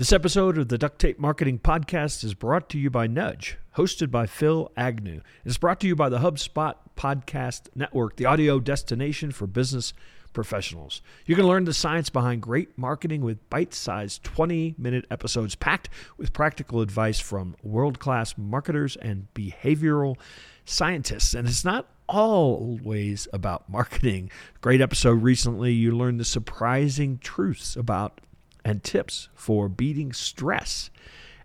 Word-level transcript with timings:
This 0.00 0.14
episode 0.14 0.56
of 0.56 0.68
the 0.68 0.78
Duct 0.78 0.98
Tape 0.98 1.18
Marketing 1.18 1.58
Podcast 1.58 2.24
is 2.24 2.32
brought 2.32 2.70
to 2.70 2.78
you 2.78 2.88
by 2.88 3.06
Nudge, 3.06 3.58
hosted 3.76 4.10
by 4.10 4.24
Phil 4.24 4.72
Agnew. 4.74 5.20
It's 5.44 5.58
brought 5.58 5.78
to 5.80 5.86
you 5.86 5.94
by 5.94 6.08
the 6.08 6.20
HubSpot 6.20 6.74
Podcast 6.96 7.68
Network, 7.74 8.16
the 8.16 8.24
audio 8.24 8.60
destination 8.60 9.30
for 9.30 9.46
business 9.46 9.92
professionals. 10.32 11.02
You 11.26 11.36
can 11.36 11.46
learn 11.46 11.66
the 11.66 11.74
science 11.74 12.08
behind 12.08 12.40
great 12.40 12.78
marketing 12.78 13.20
with 13.20 13.50
bite 13.50 13.74
sized 13.74 14.24
20 14.24 14.76
minute 14.78 15.04
episodes 15.10 15.54
packed 15.54 15.90
with 16.16 16.32
practical 16.32 16.80
advice 16.80 17.20
from 17.20 17.54
world 17.62 17.98
class 17.98 18.38
marketers 18.38 18.96
and 18.96 19.26
behavioral 19.34 20.16
scientists. 20.64 21.34
And 21.34 21.46
it's 21.46 21.62
not 21.62 21.90
always 22.08 23.28
about 23.34 23.68
marketing. 23.68 24.30
Great 24.62 24.80
episode 24.80 25.22
recently, 25.22 25.74
you 25.74 25.94
learned 25.94 26.20
the 26.20 26.24
surprising 26.24 27.18
truths 27.18 27.76
about 27.76 28.22
and 28.64 28.82
tips 28.82 29.28
for 29.34 29.68
beating 29.68 30.12
stress 30.12 30.90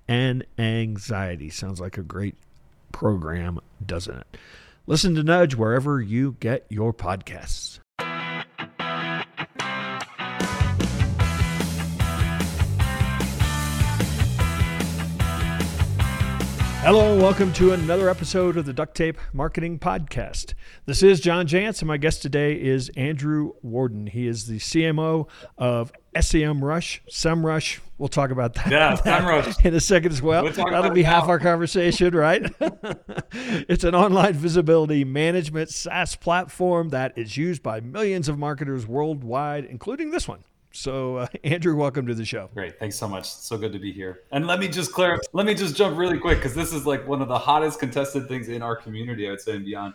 and 0.07 0.45
anxiety. 0.58 1.49
Sounds 1.49 1.80
like 1.80 1.98
a 1.98 2.03
great 2.03 2.35
program, 2.91 3.59
doesn't 3.85 4.17
it? 4.17 4.38
Listen 4.88 5.16
to 5.16 5.23
Nudge 5.23 5.55
wherever 5.55 5.99
you 5.99 6.38
get 6.40 6.66
your 6.70 6.93
podcasts. 6.93 7.80
Hello, 16.85 17.13
and 17.13 17.20
welcome 17.20 17.52
to 17.53 17.71
another 17.71 18.09
episode 18.09 18.57
of 18.57 18.67
the 18.67 18.71
Duct 18.71 18.93
Tape 18.93 19.17
Marketing 19.34 19.80
Podcast. 19.80 20.53
This 20.85 21.02
is 21.02 21.20
John 21.20 21.48
Jantsch, 21.48 21.81
and 21.81 21.88
my 21.88 21.98
guest 21.98 22.21
today 22.21 22.53
is 22.53 22.89
Andrew 22.89 23.53
Warden. 23.63 24.05
He 24.05 24.27
is 24.27 24.45
the 24.45 24.59
CMO 24.59 25.27
of 25.57 25.91
SEM 26.13 26.62
SEMrush, 26.62 26.99
SEMrush. 27.09 27.79
We'll 27.98 28.07
talk 28.07 28.29
about 28.29 28.53
that, 28.53 28.70
yeah, 28.70 28.95
SEMrush. 28.98 29.66
in 29.66 29.73
a 29.73 29.79
second 29.79 30.12
as 30.12 30.21
well. 30.21 30.43
We'll 30.43 30.53
That'll 30.53 30.91
be 30.91 31.02
half 31.02 31.27
our 31.27 31.40
conversation, 31.40 32.16
right? 32.16 32.54
it's 33.32 33.84
an 33.84 33.95
online 33.95 34.34
visibility 34.34 35.04
management 35.04 35.71
SaaS 35.71 36.15
platform 36.15 36.90
that 36.90 37.17
is 37.17 37.35
used 37.35 37.63
by 37.63 37.79
millions 37.79 38.29
of 38.29 38.38
marketers 38.38 38.85
worldwide, 38.85 39.65
including 39.65 40.12
this 40.12 40.27
one. 40.27 40.43
So, 40.76 41.18
uh, 41.18 41.27
Andrew, 41.43 41.76
welcome 41.76 42.05
to 42.07 42.13
the 42.13 42.26
show. 42.26 42.49
Great, 42.54 42.77
thanks 42.79 42.98
so 42.98 43.07
much. 43.07 43.29
So 43.29 43.57
good 43.57 43.73
to 43.73 43.79
be 43.79 43.91
here. 43.91 44.23
And 44.31 44.45
let 44.45 44.59
me 44.59 44.68
just 44.68 44.91
clarify. 44.91 45.23
Let 45.34 45.45
me 45.45 45.54
just 45.54 45.76
jump 45.76 45.98
really 45.98 46.20
quick 46.20 46.40
because 46.40 46.54
this 46.54 46.73
is 46.73 46.85
like 46.85 47.07
one 47.07 47.21
of 47.21 47.27
the 47.27 47.40
hottest 47.40 47.79
contested 47.79 48.27
things 48.27 48.49
in 48.49 48.62
our 48.62 48.76
community. 48.76 49.27
I 49.27 49.32
would 49.32 49.41
say 49.41 49.55
and 49.55 49.65
beyond. 49.65 49.93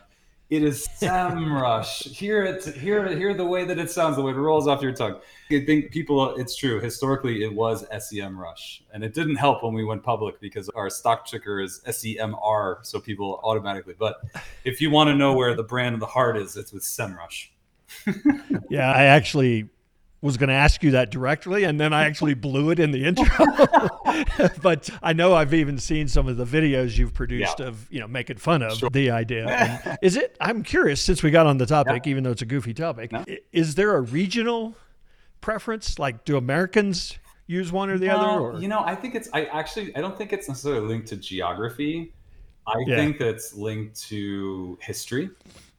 It 0.48 0.64
is 0.64 0.89
SEMrush. 1.00 2.09
hear 2.09 2.42
it, 2.42 2.64
hear 2.64 3.05
it, 3.05 3.17
hear 3.17 3.34
the 3.34 3.45
way 3.45 3.64
that 3.64 3.78
it 3.78 3.89
sounds, 3.89 4.17
the 4.17 4.22
way 4.22 4.33
it 4.33 4.37
rolls 4.37 4.67
off 4.67 4.83
your 4.83 4.92
tongue. 4.92 5.20
I 5.53 5.64
think 5.64 5.92
people. 5.92 6.34
It's 6.37 6.56
true. 6.56 6.81
Historically, 6.81 7.44
it 7.44 7.55
was 7.55 7.84
SEMrush, 7.89 8.81
and 8.92 9.05
it 9.05 9.12
didn't 9.12 9.37
help 9.37 9.62
when 9.62 9.75
we 9.75 9.84
went 9.84 10.03
public 10.03 10.41
because 10.41 10.70
our 10.70 10.89
stock 10.89 11.27
ticker 11.27 11.61
is 11.61 11.83
SEMR, 11.87 12.84
so 12.87 13.00
people 13.00 13.39
automatically. 13.44 13.94
But 13.98 14.17
if 14.65 14.81
you 14.81 14.91
want 14.91 15.09
to 15.09 15.15
know 15.15 15.34
where 15.34 15.55
the 15.55 15.62
brand 15.62 15.92
of 15.92 16.00
the 16.00 16.06
heart 16.06 16.39
is, 16.39 16.56
it's 16.56 16.72
with 16.72 16.84
SEMrush. 16.84 17.48
yeah, 18.70 18.91
I 18.91 19.05
actually 19.05 19.69
was 20.23 20.37
going 20.37 20.49
to 20.49 20.55
ask 20.55 20.83
you 20.83 20.91
that 20.93 21.11
directly, 21.11 21.65
and 21.65 21.81
then 21.81 21.93
I 21.93 22.05
actually 22.05 22.35
blew 22.35 22.71
it 22.71 22.79
in 22.79 22.91
the 22.91 23.05
intro. 23.05 23.27
but 24.62 24.91
I 25.03 25.12
know 25.12 25.35
I've 25.35 25.55
even 25.55 25.79
seen 25.79 26.09
some 26.09 26.29
of 26.29 26.37
the 26.37 26.45
videos 26.45 26.99
you've 26.99 27.15
produced 27.15 27.59
yeah. 27.59 27.67
of 27.67 27.91
you 27.91 28.01
know 28.01 28.09
making 28.09 28.37
fun 28.37 28.62
of 28.62 28.79
sure. 28.79 28.91
the 28.91 29.11
idea. 29.11 29.41
And 29.51 29.99
is 30.03 30.17
it? 30.17 30.37
I'm 30.41 30.62
curious 30.62 31.01
since 31.01 31.23
we 31.23 31.31
got 31.31 31.47
on 31.47 31.59
the 31.59 31.67
topic, 31.67 32.05
yeah. 32.05 32.11
even 32.11 32.25
though 32.25 32.31
it's 32.31 32.43
a 32.43 32.47
goofy 32.47 32.75
topic. 32.75 33.12
No. 33.12 33.25
Is 33.53 33.75
there 33.75 33.97
a 33.97 34.01
regional 34.01 34.75
preference? 35.41 35.99
Like, 35.99 36.25
do 36.25 36.37
Americans 36.37 37.19
use 37.47 37.73
one 37.73 37.91
or 37.91 37.99
the 37.99 38.11
other? 38.11 38.41
Or? 38.41 38.59
You 38.59 38.69
know, 38.69 38.81
I 38.81 38.95
think 38.95 39.15
it's. 39.15 39.29
I 39.33 39.47
actually 39.47 39.95
I 39.97 40.01
don't 40.01 40.17
think 40.17 40.33
it's 40.33 40.49
necessarily 40.49 40.87
linked 40.87 41.09
to 41.09 41.17
geography. 41.17 42.12
I 42.71 42.85
yeah. 42.87 42.97
think 42.97 43.19
that's 43.19 43.55
linked 43.55 44.01
to 44.09 44.79
history 44.81 45.31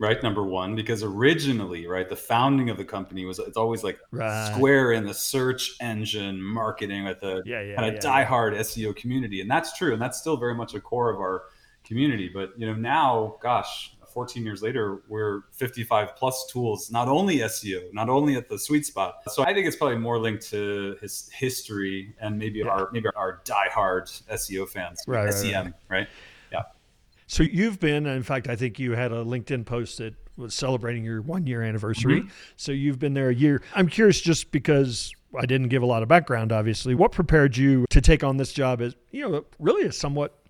right? 0.02 0.22
Number 0.24 0.44
one, 0.44 0.76
because 0.76 1.04
originally, 1.04 1.86
right, 1.86 2.10
the 2.10 2.16
founding 2.16 2.72
of 2.72 2.78
the 2.78 2.84
company 2.84 3.24
was 3.24 3.38
it's 3.38 3.56
always 3.56 3.84
like 3.84 4.00
right. 4.10 4.52
Square 4.52 4.94
in 4.94 5.06
the 5.06 5.14
search 5.14 5.76
engine 5.80 6.42
marketing 6.42 7.06
with 7.06 7.22
a 7.22 7.44
yeah, 7.46 7.62
yeah, 7.62 7.76
kind 7.76 7.96
of 7.96 8.04
yeah, 8.04 8.26
diehard 8.26 8.58
SEO 8.58 8.96
community, 8.96 9.42
and 9.42 9.50
that's 9.50 9.78
true, 9.78 9.94
and 9.94 10.02
that's 10.02 10.18
still 10.18 10.38
very 10.38 10.56
much 10.56 10.74
a 10.74 10.82
core 10.82 11.12
of 11.12 11.20
our 11.20 11.44
community. 11.84 12.32
But 12.34 12.54
you 12.58 12.66
know, 12.66 12.74
now, 12.74 13.38
gosh, 13.44 13.96
14 14.12 14.44
years 14.44 14.64
later, 14.64 15.04
we're 15.08 15.44
55 15.52 16.16
plus 16.16 16.48
tools, 16.52 16.90
not 16.90 17.08
only 17.08 17.38
SEO, 17.38 17.94
not 17.94 18.10
only 18.10 18.36
at 18.36 18.50
the 18.50 18.58
sweet 18.58 18.88
spot. 18.88 19.18
So 19.28 19.44
I 19.44 19.54
think 19.54 19.68
it's 19.68 19.76
probably 19.76 19.98
more 19.98 20.18
linked 20.18 20.50
to 20.50 20.98
his 21.00 21.30
history 21.32 22.16
and 22.20 22.40
maybe 22.40 22.64
our 22.64 22.90
maybe 22.92 23.08
our 23.16 23.42
diehard 23.46 24.24
SEO 24.32 24.68
fans, 24.68 25.04
right, 25.06 25.32
SEM, 25.32 25.76
right? 25.88 26.00
right? 26.00 26.08
So 27.32 27.44
you've 27.44 27.80
been, 27.80 28.08
in 28.08 28.24
fact, 28.24 28.50
I 28.50 28.58
think 28.58 28.78
you 28.78 28.92
had 28.92 29.14
a 29.14 29.24
LinkedIn 29.24 29.66
post 29.66 30.00
that 30.00 30.16
was 30.36 30.54
celebrating 30.54 31.06
your 31.06 31.22
one 31.22 31.48
year 31.48 31.62
anniversary. 31.62 32.20
Mm-hmm. 32.20 32.30
So 32.58 32.74
you've 32.74 33.00
been 33.00 33.14
there 33.14 33.30
a 33.30 33.34
year. 33.34 33.62
I'm 33.74 33.88
curious 33.88 34.20
just 34.20 34.52
because 34.52 35.14
I 35.40 35.46
didn't 35.46 35.70
give 35.70 35.82
a 35.82 35.86
lot 35.86 36.04
of 36.04 36.10
background, 36.10 36.52
obviously. 36.52 36.94
What 36.94 37.14
prepared 37.14 37.56
you 37.56 37.86
to 37.90 38.02
take 38.02 38.26
on 38.26 38.36
this 38.36 38.52
job 38.52 38.82
as, 38.82 38.98
you 39.12 39.30
know, 39.30 39.46
really 39.60 39.88
a 39.88 39.94
somewhat 39.94 40.44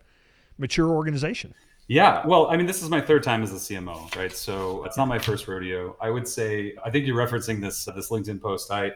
mature 0.58 0.90
organization? 0.90 1.54
Yeah, 1.88 2.26
well, 2.26 2.48
I 2.48 2.58
mean, 2.58 2.66
this 2.66 2.82
is 2.82 2.90
my 2.90 3.00
third 3.00 3.22
time 3.22 3.44
as 3.44 3.52
a 3.52 3.58
CMO, 3.58 4.16
right? 4.16 4.36
So 4.36 4.84
it's 4.84 4.98
not 4.98 5.08
my 5.08 5.20
first 5.20 5.48
rodeo. 5.48 5.96
I 6.02 6.10
would 6.10 6.28
say, 6.28 6.74
I 6.84 6.90
think 6.90 7.06
you're 7.06 7.16
referencing 7.16 7.62
this 7.62 7.86
this 7.86 8.10
LinkedIn 8.10 8.42
post. 8.42 8.72
I 8.72 8.94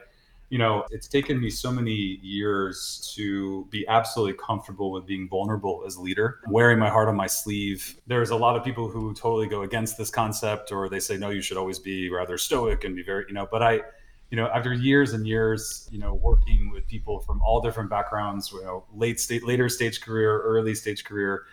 you 0.48 0.58
know, 0.58 0.84
it's 0.90 1.08
taken 1.08 1.40
me 1.40 1.50
so 1.50 1.72
many 1.72 2.18
years 2.22 3.12
to 3.16 3.66
be 3.70 3.86
absolutely 3.88 4.34
comfortable 4.34 4.92
with 4.92 5.04
being 5.04 5.28
vulnerable 5.28 5.82
as 5.86 5.96
a 5.96 6.00
leader, 6.00 6.40
wearing 6.48 6.78
my 6.78 6.88
heart 6.88 7.08
on 7.08 7.16
my 7.16 7.26
sleeve. 7.26 8.00
There's 8.06 8.30
a 8.30 8.36
lot 8.36 8.56
of 8.56 8.64
people 8.64 8.88
who 8.88 9.12
totally 9.12 9.48
go 9.48 9.62
against 9.62 9.98
this 9.98 10.10
concept 10.10 10.70
or 10.70 10.88
they 10.88 11.00
say, 11.00 11.16
no, 11.16 11.30
you 11.30 11.42
should 11.42 11.56
always 11.56 11.80
be 11.80 12.10
rather 12.10 12.38
stoic 12.38 12.84
and 12.84 12.94
be 12.94 13.02
very, 13.02 13.24
you 13.26 13.34
know, 13.34 13.48
but 13.50 13.62
I, 13.62 13.80
you 14.30 14.36
know, 14.36 14.46
after 14.48 14.72
years 14.72 15.14
and 15.14 15.26
years, 15.26 15.88
you 15.90 15.98
know, 15.98 16.14
working 16.14 16.70
with 16.72 16.86
people 16.86 17.20
from 17.20 17.40
all 17.42 17.60
different 17.60 17.90
backgrounds, 17.90 18.52
you 18.52 18.62
know, 18.62 18.84
late 18.94 19.18
state, 19.18 19.44
later 19.44 19.68
stage 19.68 20.00
career, 20.00 20.42
early 20.42 20.74
stage 20.74 21.04
career, 21.04 21.44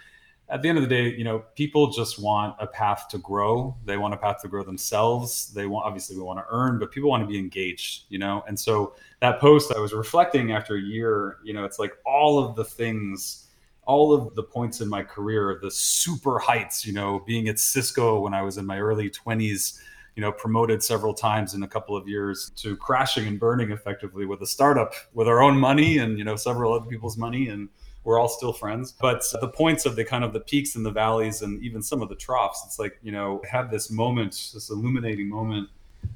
at 0.53 0.61
the 0.61 0.69
end 0.69 0.77
of 0.77 0.83
the 0.83 0.87
day, 0.87 1.09
you 1.09 1.23
know, 1.23 1.39
people 1.55 1.89
just 1.89 2.21
want 2.21 2.55
a 2.59 2.67
path 2.67 3.07
to 3.09 3.17
grow. 3.17 3.75
They 3.85 3.97
want 3.97 4.13
a 4.13 4.17
path 4.17 4.39
to 4.43 4.47
grow 4.47 4.63
themselves. 4.63 5.51
They 5.51 5.65
want, 5.65 5.87
obviously, 5.87 6.15
we 6.15 6.21
want 6.21 6.37
to 6.37 6.45
earn, 6.47 6.77
but 6.77 6.91
people 6.91 7.09
want 7.09 7.23
to 7.23 7.27
be 7.27 7.39
engaged, 7.39 8.03
you 8.09 8.19
know? 8.19 8.43
And 8.47 8.57
so 8.57 8.93
that 9.19 9.39
post, 9.39 9.73
I 9.75 9.79
was 9.79 9.93
reflecting 9.93 10.51
after 10.51 10.75
a 10.75 10.79
year, 10.79 11.37
you 11.43 11.53
know, 11.53 11.65
it's 11.65 11.79
like 11.79 11.93
all 12.05 12.37
of 12.37 12.55
the 12.55 12.63
things, 12.63 13.47
all 13.87 14.13
of 14.13 14.35
the 14.35 14.43
points 14.43 14.79
in 14.79 14.87
my 14.87 15.01
career, 15.01 15.57
the 15.59 15.71
super 15.71 16.37
heights, 16.37 16.85
you 16.85 16.93
know, 16.93 17.23
being 17.25 17.47
at 17.47 17.57
Cisco 17.57 18.19
when 18.19 18.35
I 18.35 18.43
was 18.43 18.59
in 18.59 18.65
my 18.67 18.79
early 18.79 19.09
20s, 19.09 19.79
you 20.15 20.21
know, 20.21 20.31
promoted 20.31 20.83
several 20.83 21.15
times 21.15 21.55
in 21.55 21.63
a 21.63 21.67
couple 21.67 21.97
of 21.97 22.07
years 22.07 22.51
to 22.57 22.77
crashing 22.77 23.25
and 23.25 23.39
burning 23.39 23.71
effectively 23.71 24.27
with 24.27 24.43
a 24.43 24.47
startup 24.47 24.93
with 25.15 25.27
our 25.27 25.41
own 25.41 25.57
money 25.57 25.97
and, 25.97 26.19
you 26.19 26.23
know, 26.23 26.35
several 26.35 26.73
other 26.73 26.85
people's 26.85 27.17
money. 27.17 27.47
And, 27.47 27.69
we're 28.03 28.19
all 28.19 28.29
still 28.29 28.53
friends. 28.53 28.91
But 28.91 29.23
the 29.39 29.47
points 29.47 29.85
of 29.85 29.95
the 29.95 30.03
kind 30.03 30.23
of 30.23 30.33
the 30.33 30.39
peaks 30.39 30.75
and 30.75 30.85
the 30.85 30.91
valleys 30.91 31.41
and 31.41 31.61
even 31.63 31.81
some 31.81 32.01
of 32.01 32.09
the 32.09 32.15
troughs, 32.15 32.63
it's 32.65 32.79
like, 32.79 32.97
you 33.01 33.11
know, 33.11 33.41
had 33.49 33.71
this 33.71 33.89
moment, 33.89 34.51
this 34.53 34.69
illuminating 34.69 35.29
moment 35.29 35.69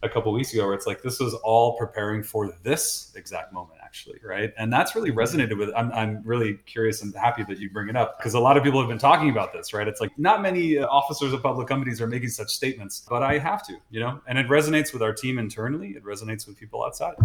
a 0.03 0.09
couple 0.09 0.31
weeks 0.34 0.53
ago 0.53 0.66
where 0.66 0.74
it's 0.74 0.86
like 0.86 1.02
this 1.02 1.20
was 1.20 1.34
all 1.36 1.78
preparing 1.78 2.22
for 2.22 2.53
this 2.62 3.12
exact 3.16 3.53
moment 3.53 3.80
actually 3.81 4.20
right? 4.24 4.53
And 4.58 4.72
that's 4.72 4.96
really 4.96 5.12
resonated 5.12 5.58
with 5.58 5.70
I'm, 5.75 5.92
I'm 5.94 6.22
really 6.24 6.56
curious 6.66 7.02
and 7.02 7.16
happy 7.16 7.44
that 7.44 7.58
you 7.58 7.70
bring 7.70 7.88
it 7.88 7.96
up 7.96 8.19
because 8.19 8.34
a 8.34 8.40
lot 8.40 8.58
of 8.58 8.64
people 8.64 8.81
have 8.81 8.90
been 8.90 9.00
talking 9.00 9.30
about 9.30 9.54
this 9.54 9.74
right? 9.74 9.88
It's 9.88 10.02
like 10.02 10.12
not 10.19 10.42
many 10.42 10.78
uh, 10.78 10.88
officers 10.88 11.31
of 11.31 11.42
public 11.42 11.68
companies 11.68 12.02
are 12.02 12.08
making 12.08 12.30
such 12.30 12.50
statements 12.50 13.06
but 13.09 13.24
i 13.24 13.38
have 13.38 13.66
to 13.68 13.78
you 13.90 14.02
know? 14.02 14.19
And 14.28 14.38
it 14.38 14.48
resonates 14.48 14.92
with 14.92 15.02
our 15.02 15.14
team 15.14 15.40
internally. 15.40 15.92
It 15.92 16.04
resonates 16.04 16.46
with 16.46 16.59
people 16.59 16.84
outside 16.84 17.16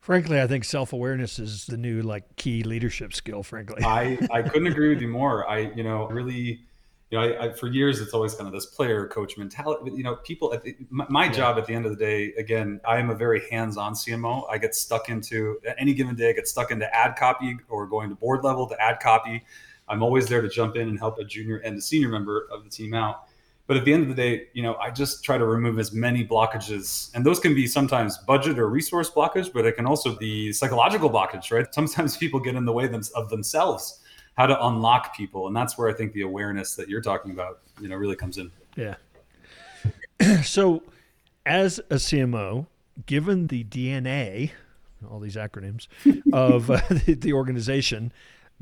Frankly, 0.00 0.40
I 0.40 0.46
think 0.46 0.64
self 0.64 0.92
awareness 0.92 1.38
is 1.38 1.66
the 1.66 1.76
new 1.76 2.00
like 2.00 2.36
key 2.36 2.62
leadership 2.62 3.12
skill. 3.12 3.42
Frankly, 3.42 3.82
I 3.84 4.18
I 4.30 4.42
couldn't 4.48 4.68
agree 4.68 4.88
with 4.88 5.00
you 5.00 5.08
more. 5.08 5.48
I 5.48 5.72
you 5.74 5.82
know 5.82 6.08
really. 6.08 6.60
You 7.10 7.18
know, 7.18 7.24
I, 7.24 7.46
I, 7.46 7.52
for 7.52 7.66
years 7.66 8.00
it's 8.00 8.14
always 8.14 8.36
kind 8.36 8.46
of 8.46 8.52
this 8.52 8.66
player 8.66 9.08
coach 9.08 9.36
mentality. 9.36 9.90
You 9.90 10.04
know, 10.04 10.14
people. 10.14 10.50
The, 10.50 10.76
my, 10.90 11.06
my 11.08 11.24
yeah. 11.24 11.32
job 11.32 11.58
at 11.58 11.66
the 11.66 11.74
end 11.74 11.84
of 11.84 11.90
the 11.90 11.98
day, 11.98 12.32
again, 12.38 12.80
I 12.86 12.98
am 12.98 13.10
a 13.10 13.16
very 13.16 13.42
hands-on 13.50 13.94
CMO. 13.94 14.48
I 14.48 14.58
get 14.58 14.76
stuck 14.76 15.08
into 15.08 15.58
any 15.76 15.92
given 15.92 16.14
day. 16.14 16.28
I 16.28 16.32
get 16.34 16.46
stuck 16.46 16.70
into 16.70 16.94
ad 16.94 17.16
copy 17.16 17.58
or 17.68 17.88
going 17.88 18.10
to 18.10 18.14
board 18.14 18.44
level 18.44 18.68
to 18.68 18.80
ad 18.80 19.00
copy. 19.00 19.42
I'm 19.88 20.04
always 20.04 20.28
there 20.28 20.40
to 20.40 20.48
jump 20.48 20.76
in 20.76 20.88
and 20.88 21.00
help 21.00 21.18
a 21.18 21.24
junior 21.24 21.56
and 21.56 21.76
a 21.76 21.80
senior 21.80 22.10
member 22.10 22.46
of 22.52 22.62
the 22.62 22.70
team 22.70 22.94
out. 22.94 23.24
But 23.70 23.76
at 23.76 23.84
the 23.84 23.92
end 23.92 24.02
of 24.02 24.08
the 24.08 24.16
day, 24.16 24.48
you 24.52 24.64
know, 24.64 24.74
I 24.78 24.90
just 24.90 25.22
try 25.22 25.38
to 25.38 25.46
remove 25.46 25.78
as 25.78 25.92
many 25.92 26.26
blockages, 26.26 27.14
and 27.14 27.24
those 27.24 27.38
can 27.38 27.54
be 27.54 27.68
sometimes 27.68 28.18
budget 28.18 28.58
or 28.58 28.68
resource 28.68 29.08
blockage, 29.08 29.52
but 29.52 29.64
it 29.64 29.76
can 29.76 29.86
also 29.86 30.16
be 30.16 30.52
psychological 30.52 31.08
blockage, 31.08 31.52
right? 31.52 31.72
Sometimes 31.72 32.16
people 32.16 32.40
get 32.40 32.56
in 32.56 32.64
the 32.64 32.72
way 32.72 32.90
of 33.14 33.30
themselves. 33.30 34.00
How 34.36 34.46
to 34.46 34.66
unlock 34.66 35.16
people, 35.16 35.46
and 35.46 35.54
that's 35.54 35.78
where 35.78 35.88
I 35.88 35.92
think 35.92 36.12
the 36.14 36.22
awareness 36.22 36.74
that 36.74 36.88
you're 36.88 37.00
talking 37.00 37.30
about, 37.30 37.60
you 37.80 37.88
know, 37.88 37.94
really 37.94 38.16
comes 38.16 38.38
in. 38.38 38.50
Yeah. 38.74 38.96
so, 40.42 40.82
as 41.46 41.78
a 41.90 41.94
CMO, 41.94 42.66
given 43.06 43.46
the 43.46 43.62
DNA 43.62 44.50
all 45.08 45.20
these 45.20 45.36
acronyms 45.36 45.86
of 46.32 46.72
uh, 46.72 46.80
the, 47.06 47.14
the 47.14 47.32
organization. 47.34 48.12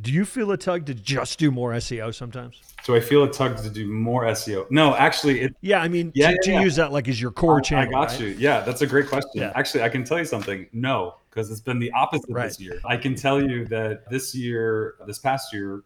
Do 0.01 0.13
you 0.13 0.25
feel 0.25 0.53
a 0.53 0.57
tug 0.57 0.87
to 0.87 0.95
just 0.95 1.39
do 1.39 1.51
more 1.51 1.73
SEO 1.73 2.15
sometimes? 2.15 2.61
Do 2.85 2.95
I 2.95 3.01
feel 3.01 3.25
a 3.25 3.33
tug 3.33 3.61
to 3.63 3.69
do 3.69 3.87
more 3.87 4.25
SEO? 4.27 4.71
No, 4.71 4.95
actually, 4.95 5.41
it, 5.41 5.57
yeah. 5.61 5.81
I 5.81 5.89
mean, 5.89 6.13
yeah, 6.15 6.35
to, 6.43 6.53
yeah, 6.53 6.61
use 6.61 6.77
that 6.77 6.93
like 6.93 7.09
as 7.09 7.21
your 7.21 7.33
core 7.33 7.59
I, 7.59 7.63
channel. 7.63 7.89
I 7.89 7.91
got 7.91 8.11
right? 8.11 8.21
you. 8.21 8.27
Yeah, 8.29 8.61
that's 8.61 8.81
a 8.81 8.87
great 8.87 9.09
question. 9.09 9.43
Yeah. 9.43 9.53
Actually, 9.57 9.83
I 9.83 9.89
can 9.89 10.05
tell 10.05 10.19
you 10.19 10.25
something. 10.25 10.67
No, 10.73 11.17
because 11.31 11.51
it's 11.51 11.61
been 11.61 11.81
the 11.81 11.91
opposite 11.93 12.31
right. 12.31 12.47
this 12.47 12.61
year. 12.61 12.81
I 12.85 12.97
can 12.97 13.17
tell 13.17 13.43
you 13.43 13.67
that 13.67 14.09
this 14.09 14.35
year, 14.35 14.95
this 15.07 15.19
past 15.19 15.53
year, 15.53 15.83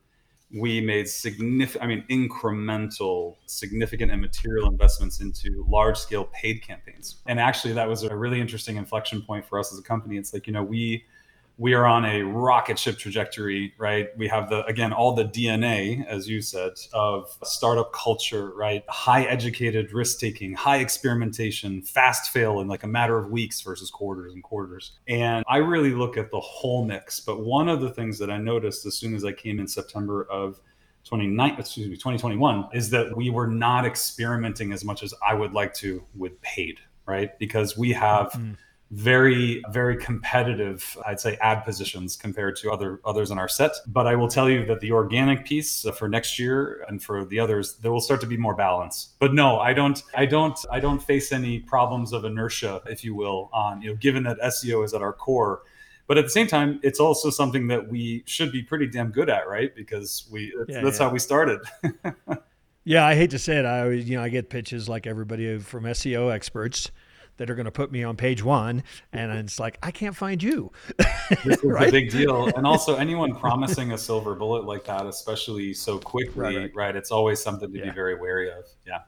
we 0.55 0.83
made 0.83 1.09
significant, 1.09 1.83
I 1.83 1.87
mean, 1.87 2.05
incremental, 2.11 3.37
significant 3.47 4.13
and 4.13 4.21
material 4.21 4.69
investments 4.69 5.21
into 5.21 5.65
large 5.67 5.97
scale 5.97 6.25
paid 6.33 6.63
campaigns. 6.63 7.23
And 7.27 7.41
actually, 7.41 7.73
that 7.75 7.89
was 7.89 8.03
a 8.03 8.15
really 8.15 8.41
interesting 8.41 8.77
inflection 8.77 9.23
point 9.23 9.47
for 9.47 9.59
us 9.59 9.73
as 9.73 9.79
a 9.79 9.83
company. 9.83 10.19
It's 10.19 10.35
like, 10.35 10.47
you 10.47 10.53
know, 10.53 10.63
we, 10.63 11.05
we 11.59 11.75
are 11.75 11.85
on 11.85 12.05
a 12.05 12.23
rocket 12.23 12.79
ship 12.79 12.99
trajectory, 12.99 13.75
right? 13.79 14.09
We 14.17 14.27
have 14.29 14.49
the, 14.49 14.65
again, 14.65 14.93
all 14.93 15.15
the 15.15 15.25
DNA, 15.25 16.05
as 16.07 16.29
you 16.29 16.41
said, 16.41 16.73
of 16.93 17.37
startup 17.45 17.93
culture, 17.93 18.53
right? 18.55 18.83
High 18.89 19.25
educated 19.25 19.93
risk 19.93 20.19
taking, 20.19 20.55
high 20.55 20.79
experimentation, 20.79 21.83
fast 21.83 22.33
fail 22.33 22.61
in 22.61 22.69
like 22.69 22.85
a 22.85 22.89
matter 22.89 23.19
of 23.19 23.31
weeks 23.31 23.61
versus 23.61 23.91
quarters 23.91 24.33
and 24.33 24.43
quarters. 24.43 24.93
And 25.09 25.45
I 25.47 25.59
really 25.59 25.91
look 25.91 26.17
at 26.17 26.31
the 26.31 26.41
whole 26.41 26.85
mix. 26.85 27.21
But 27.21 27.41
one 27.41 27.69
of 27.69 27.81
the 27.81 27.91
things 27.91 28.19
that 28.19 28.31
I 28.31 28.39
noticed 28.39 28.87
as 28.87 28.95
soon 28.95 29.15
as 29.15 29.25
I 29.25 29.33
came 29.33 29.61
in 29.61 29.69
September 29.69 30.25
of 30.31 30.59
29, 31.05 31.57
excuse 31.59 31.89
me, 31.89 31.97
2021 31.97 32.69
is 32.73 32.89
that 32.91 33.15
we 33.15 33.29
were 33.29 33.47
not 33.47 33.85
experimenting 33.85 34.73
as 34.73 34.85
much 34.85 35.03
as 35.03 35.13
I 35.27 35.35
would 35.35 35.53
like 35.53 35.75
to 35.75 36.03
with 36.15 36.41
paid, 36.41 36.79
right? 37.07 37.39
Because 37.39 37.77
we 37.77 37.93
have, 37.93 38.33
mm-hmm 38.33 38.55
very 38.93 39.63
very 39.71 39.97
competitive 39.97 40.99
i'd 41.07 41.19
say 41.19 41.35
ad 41.41 41.65
positions 41.65 42.15
compared 42.15 42.55
to 42.55 42.71
other 42.71 43.01
others 43.07 43.31
in 43.31 43.39
our 43.39 43.49
set. 43.49 43.73
But 43.87 44.07
i 44.07 44.15
will 44.15 44.29
tell 44.29 44.51
you 44.51 44.67
that 44.67 44.81
the 44.81 44.93
organic 44.93 45.47
piece 45.47 45.87
uh, 45.87 45.93
for 45.93 46.11
next 46.11 46.39
year 46.39 46.85
and 46.89 47.03
for 47.03 47.25
the 47.25 47.41
others 47.41 47.77
there 47.79 47.91
will 47.91 48.03
start 48.03 48.21
to 48.21 48.27
be 48.27 48.37
more 48.37 48.55
balance. 48.55 49.15
But 49.19 49.33
no 49.33 49.59
i 49.61 49.73
don't 49.73 50.03
i 50.15 50.27
don't 50.27 50.59
i 50.71 50.79
don't 50.79 51.03
face 51.03 51.33
any 51.33 51.61
problems 51.61 52.13
of 52.13 52.27
inertia 52.27 52.83
if 52.87 53.03
you 53.03 53.15
will 53.15 53.49
on 53.55 53.81
you 53.81 53.91
know 53.91 53.97
given 53.97 54.25
that 54.25 54.39
seo 54.41 54.85
is 54.85 54.93
at 54.93 55.01
our 55.01 55.15
core. 55.15 55.63
But 56.07 56.19
at 56.19 56.25
the 56.25 56.31
same 56.31 56.47
time 56.47 56.79
it's 56.83 57.01
also 57.01 57.31
something 57.31 57.69
that 57.69 57.89
we 57.89 58.25
should 58.27 58.53
be 58.53 58.63
pretty 58.63 58.89
damn 58.89 59.11
good 59.11 59.31
at 59.31 59.49
right? 59.49 59.75
Because 59.75 60.29
we 60.31 60.53
yeah, 60.69 60.83
that's 60.83 60.99
yeah. 60.99 61.07
how 61.07 61.11
we 61.11 61.19
started. 61.19 61.61
Yeah 62.85 63.07
i 63.07 63.15
hate 63.15 63.31
to 63.31 63.39
say 63.39 63.59
it. 63.59 63.65
I 63.65 63.83
always 63.83 64.09
you 64.09 64.17
know 64.17 64.25
i 64.25 64.29
get 64.29 64.51
pitches 64.51 64.89
like 64.89 65.07
everybody 65.07 65.57
from 65.61 65.85
seo 65.85 66.35
experts 66.35 66.91
that 67.43 67.51
are 67.51 67.57
going 67.57 67.65
to 67.65 67.73
put 67.73 67.91
me 67.91 68.05
on 68.05 68.17
page 68.17 68.41
one, 68.41 68.85
and 69.13 69.33
it's 69.39 69.59
like 69.59 69.77
I 69.83 69.91
can't 69.91 70.15
find 70.15 70.41
you. 70.41 70.71
this 71.45 71.59
is 71.59 71.65
right? 71.65 71.89
a 71.89 71.91
big 71.91 72.13
deal, 72.13 72.47
and 72.57 72.65
also 72.65 72.95
anyone 73.07 73.35
promising 73.35 73.91
a 73.91 73.99
silver 73.99 74.37
bullet 74.37 74.65
like 74.65 74.85
that, 74.85 75.07
especially 75.07 75.75
so 75.75 75.99
quickly, 75.99 76.41
right? 76.41 76.57
right. 76.57 76.71
right 76.73 76.97
it's 76.97 77.11
always 77.11 77.43
something 77.43 77.73
to 77.73 77.79
yeah. 77.79 77.87
be 77.87 77.91
very 77.91 78.15
wary 78.15 78.49
of. 78.49 78.65
Yeah. 78.87 79.01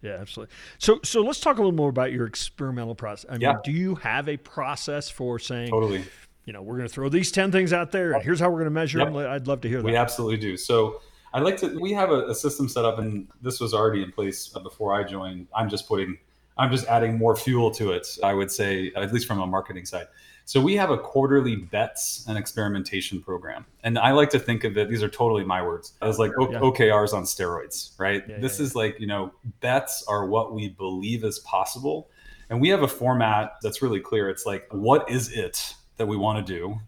Yeah, 0.00 0.12
absolutely. 0.14 0.52
So, 0.78 0.98
so 1.04 1.20
let's 1.20 1.38
talk 1.38 1.58
a 1.58 1.60
little 1.60 1.70
more 1.70 1.90
about 1.90 2.10
your 2.10 2.26
experimental 2.26 2.96
process. 2.96 3.28
I 3.28 3.34
mean, 3.34 3.42
yeah. 3.42 3.58
do 3.62 3.70
you 3.70 3.94
have 3.96 4.28
a 4.28 4.36
process 4.36 5.08
for 5.08 5.38
saying, 5.38 5.70
totally, 5.70 6.02
you 6.44 6.52
know, 6.52 6.60
we're 6.60 6.76
going 6.76 6.88
to 6.88 6.92
throw 6.92 7.08
these 7.08 7.30
ten 7.30 7.52
things 7.52 7.74
out 7.74 7.92
there, 7.92 8.14
and 8.14 8.22
here's 8.22 8.40
how 8.40 8.48
we're 8.48 8.58
going 8.58 8.64
to 8.64 8.70
measure 8.70 8.98
yep. 8.98 9.08
them? 9.08 9.16
I'd 9.18 9.46
love 9.46 9.60
to 9.60 9.68
hear 9.68 9.78
that. 9.78 9.86
We 9.86 9.96
absolutely 9.96 10.38
do. 10.38 10.56
So, 10.56 11.02
I'd 11.34 11.44
like 11.44 11.58
to. 11.58 11.78
We 11.78 11.92
have 11.92 12.10
a, 12.10 12.30
a 12.30 12.34
system 12.34 12.70
set 12.70 12.86
up, 12.86 12.98
and 12.98 13.28
this 13.42 13.60
was 13.60 13.74
already 13.74 14.02
in 14.02 14.10
place 14.10 14.48
before 14.48 14.94
I 14.94 15.04
joined. 15.04 15.46
I'm 15.54 15.68
just 15.68 15.86
putting 15.86 16.18
I'm 16.58 16.70
just 16.70 16.86
adding 16.86 17.16
more 17.16 17.36
fuel 17.36 17.70
to 17.72 17.92
it, 17.92 18.06
I 18.22 18.34
would 18.34 18.50
say, 18.50 18.92
at 18.94 19.12
least 19.12 19.26
from 19.26 19.40
a 19.40 19.46
marketing 19.46 19.86
side. 19.86 20.06
So 20.44 20.60
we 20.60 20.74
have 20.76 20.90
a 20.90 20.98
quarterly 20.98 21.56
bets 21.56 22.24
and 22.28 22.36
experimentation 22.36 23.22
program. 23.22 23.64
And 23.84 23.98
I 23.98 24.10
like 24.10 24.28
to 24.30 24.38
think 24.38 24.64
of 24.64 24.76
it, 24.76 24.88
these 24.88 25.02
are 25.02 25.08
totally 25.08 25.44
my 25.44 25.62
words, 25.62 25.92
as 26.02 26.18
like 26.18 26.32
yeah. 26.38 26.58
OKRs 26.58 27.14
on 27.14 27.22
steroids, 27.22 27.98
right? 27.98 28.24
Yeah, 28.28 28.38
this 28.38 28.58
yeah, 28.58 28.66
is 28.66 28.74
like, 28.74 28.98
you 28.98 29.06
know, 29.06 29.32
bets 29.60 30.04
are 30.08 30.26
what 30.26 30.52
we 30.52 30.68
believe 30.68 31.24
is 31.24 31.38
possible. 31.40 32.10
And 32.50 32.60
we 32.60 32.68
have 32.68 32.82
a 32.82 32.88
format 32.88 33.54
that's 33.62 33.80
really 33.80 34.00
clear. 34.00 34.28
It's 34.28 34.44
like, 34.44 34.66
what 34.70 35.08
is 35.10 35.32
it 35.32 35.74
that 35.96 36.06
we 36.06 36.16
want 36.16 36.44
to 36.44 36.52
do? 36.52 36.78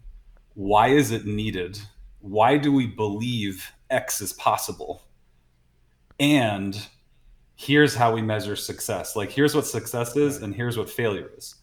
Why 0.53 0.89
is 0.89 1.11
it 1.11 1.25
needed? 1.25 1.79
Why 2.19 2.57
do 2.57 2.71
we 2.71 2.87
believe 2.87 3.71
X 3.89 4.21
is 4.21 4.33
possible? 4.33 5.03
And 6.19 6.87
here's 7.55 7.95
how 7.95 8.13
we 8.13 8.21
measure 8.21 8.55
success. 8.55 9.15
Like, 9.15 9.31
here's 9.31 9.55
what 9.55 9.65
success 9.65 10.15
is, 10.15 10.41
and 10.41 10.53
here's 10.53 10.77
what 10.77 10.89
failure 10.89 11.31
is. 11.37 11.55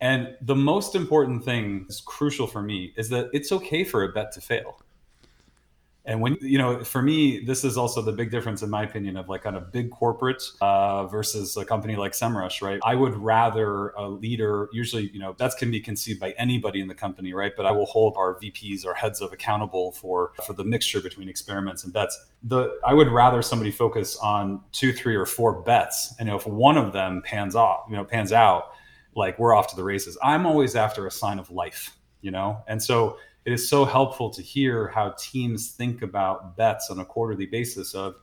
And 0.00 0.34
the 0.40 0.56
most 0.56 0.94
important 0.94 1.44
thing 1.44 1.86
is 1.88 2.00
crucial 2.00 2.46
for 2.46 2.62
me 2.62 2.92
is 2.96 3.08
that 3.10 3.28
it's 3.32 3.52
okay 3.52 3.84
for 3.84 4.04
a 4.04 4.08
bet 4.08 4.32
to 4.32 4.40
fail. 4.40 4.80
And 6.04 6.20
when, 6.20 6.38
you 6.40 6.56
know, 6.56 6.82
for 6.82 7.02
me, 7.02 7.40
this 7.40 7.62
is 7.62 7.76
also 7.76 8.00
the 8.00 8.12
big 8.12 8.30
difference, 8.30 8.62
in 8.62 8.70
my 8.70 8.84
opinion, 8.84 9.16
of 9.16 9.28
like 9.28 9.42
kind 9.42 9.54
of 9.54 9.70
big 9.70 9.90
corporate 9.90 10.42
uh, 10.60 11.06
versus 11.06 11.56
a 11.56 11.64
company 11.64 11.94
like 11.94 12.12
SEMrush, 12.12 12.62
right? 12.62 12.80
I 12.82 12.94
would 12.94 13.14
rather 13.16 13.90
a 13.90 14.08
leader, 14.08 14.68
usually, 14.72 15.10
you 15.12 15.18
know, 15.18 15.34
that 15.38 15.52
can 15.58 15.70
be 15.70 15.78
conceived 15.78 16.18
by 16.18 16.30
anybody 16.32 16.80
in 16.80 16.88
the 16.88 16.94
company, 16.94 17.34
right? 17.34 17.52
But 17.54 17.66
I 17.66 17.72
will 17.72 17.86
hold 17.86 18.16
our 18.16 18.34
VPs 18.36 18.86
or 18.86 18.94
heads 18.94 19.20
of 19.20 19.32
accountable 19.32 19.92
for 19.92 20.32
for 20.46 20.54
the 20.54 20.64
mixture 20.64 21.00
between 21.00 21.28
experiments 21.28 21.84
and 21.84 21.92
bets. 21.92 22.18
The 22.42 22.78
I 22.84 22.94
would 22.94 23.08
rather 23.08 23.42
somebody 23.42 23.70
focus 23.70 24.16
on 24.16 24.62
two, 24.72 24.92
three, 24.92 25.16
or 25.16 25.26
four 25.26 25.62
bets, 25.62 26.14
and 26.18 26.28
if 26.30 26.46
one 26.46 26.78
of 26.78 26.92
them 26.92 27.22
pans 27.24 27.54
off, 27.54 27.84
you 27.90 27.96
know, 27.96 28.04
pans 28.04 28.32
out, 28.32 28.72
like 29.14 29.38
we're 29.38 29.54
off 29.54 29.68
to 29.68 29.76
the 29.76 29.84
races. 29.84 30.16
I'm 30.22 30.46
always 30.46 30.76
after 30.76 31.06
a 31.06 31.10
sign 31.10 31.38
of 31.38 31.50
life, 31.50 31.96
you 32.22 32.30
know, 32.30 32.62
and 32.66 32.82
so 32.82 33.18
it 33.50 33.54
is 33.54 33.68
so 33.68 33.84
helpful 33.84 34.30
to 34.30 34.42
hear 34.42 34.86
how 34.88 35.12
teams 35.18 35.72
think 35.72 36.02
about 36.02 36.56
bets 36.56 36.88
on 36.88 37.00
a 37.00 37.04
quarterly 37.04 37.46
basis 37.46 37.94
of 37.94 38.14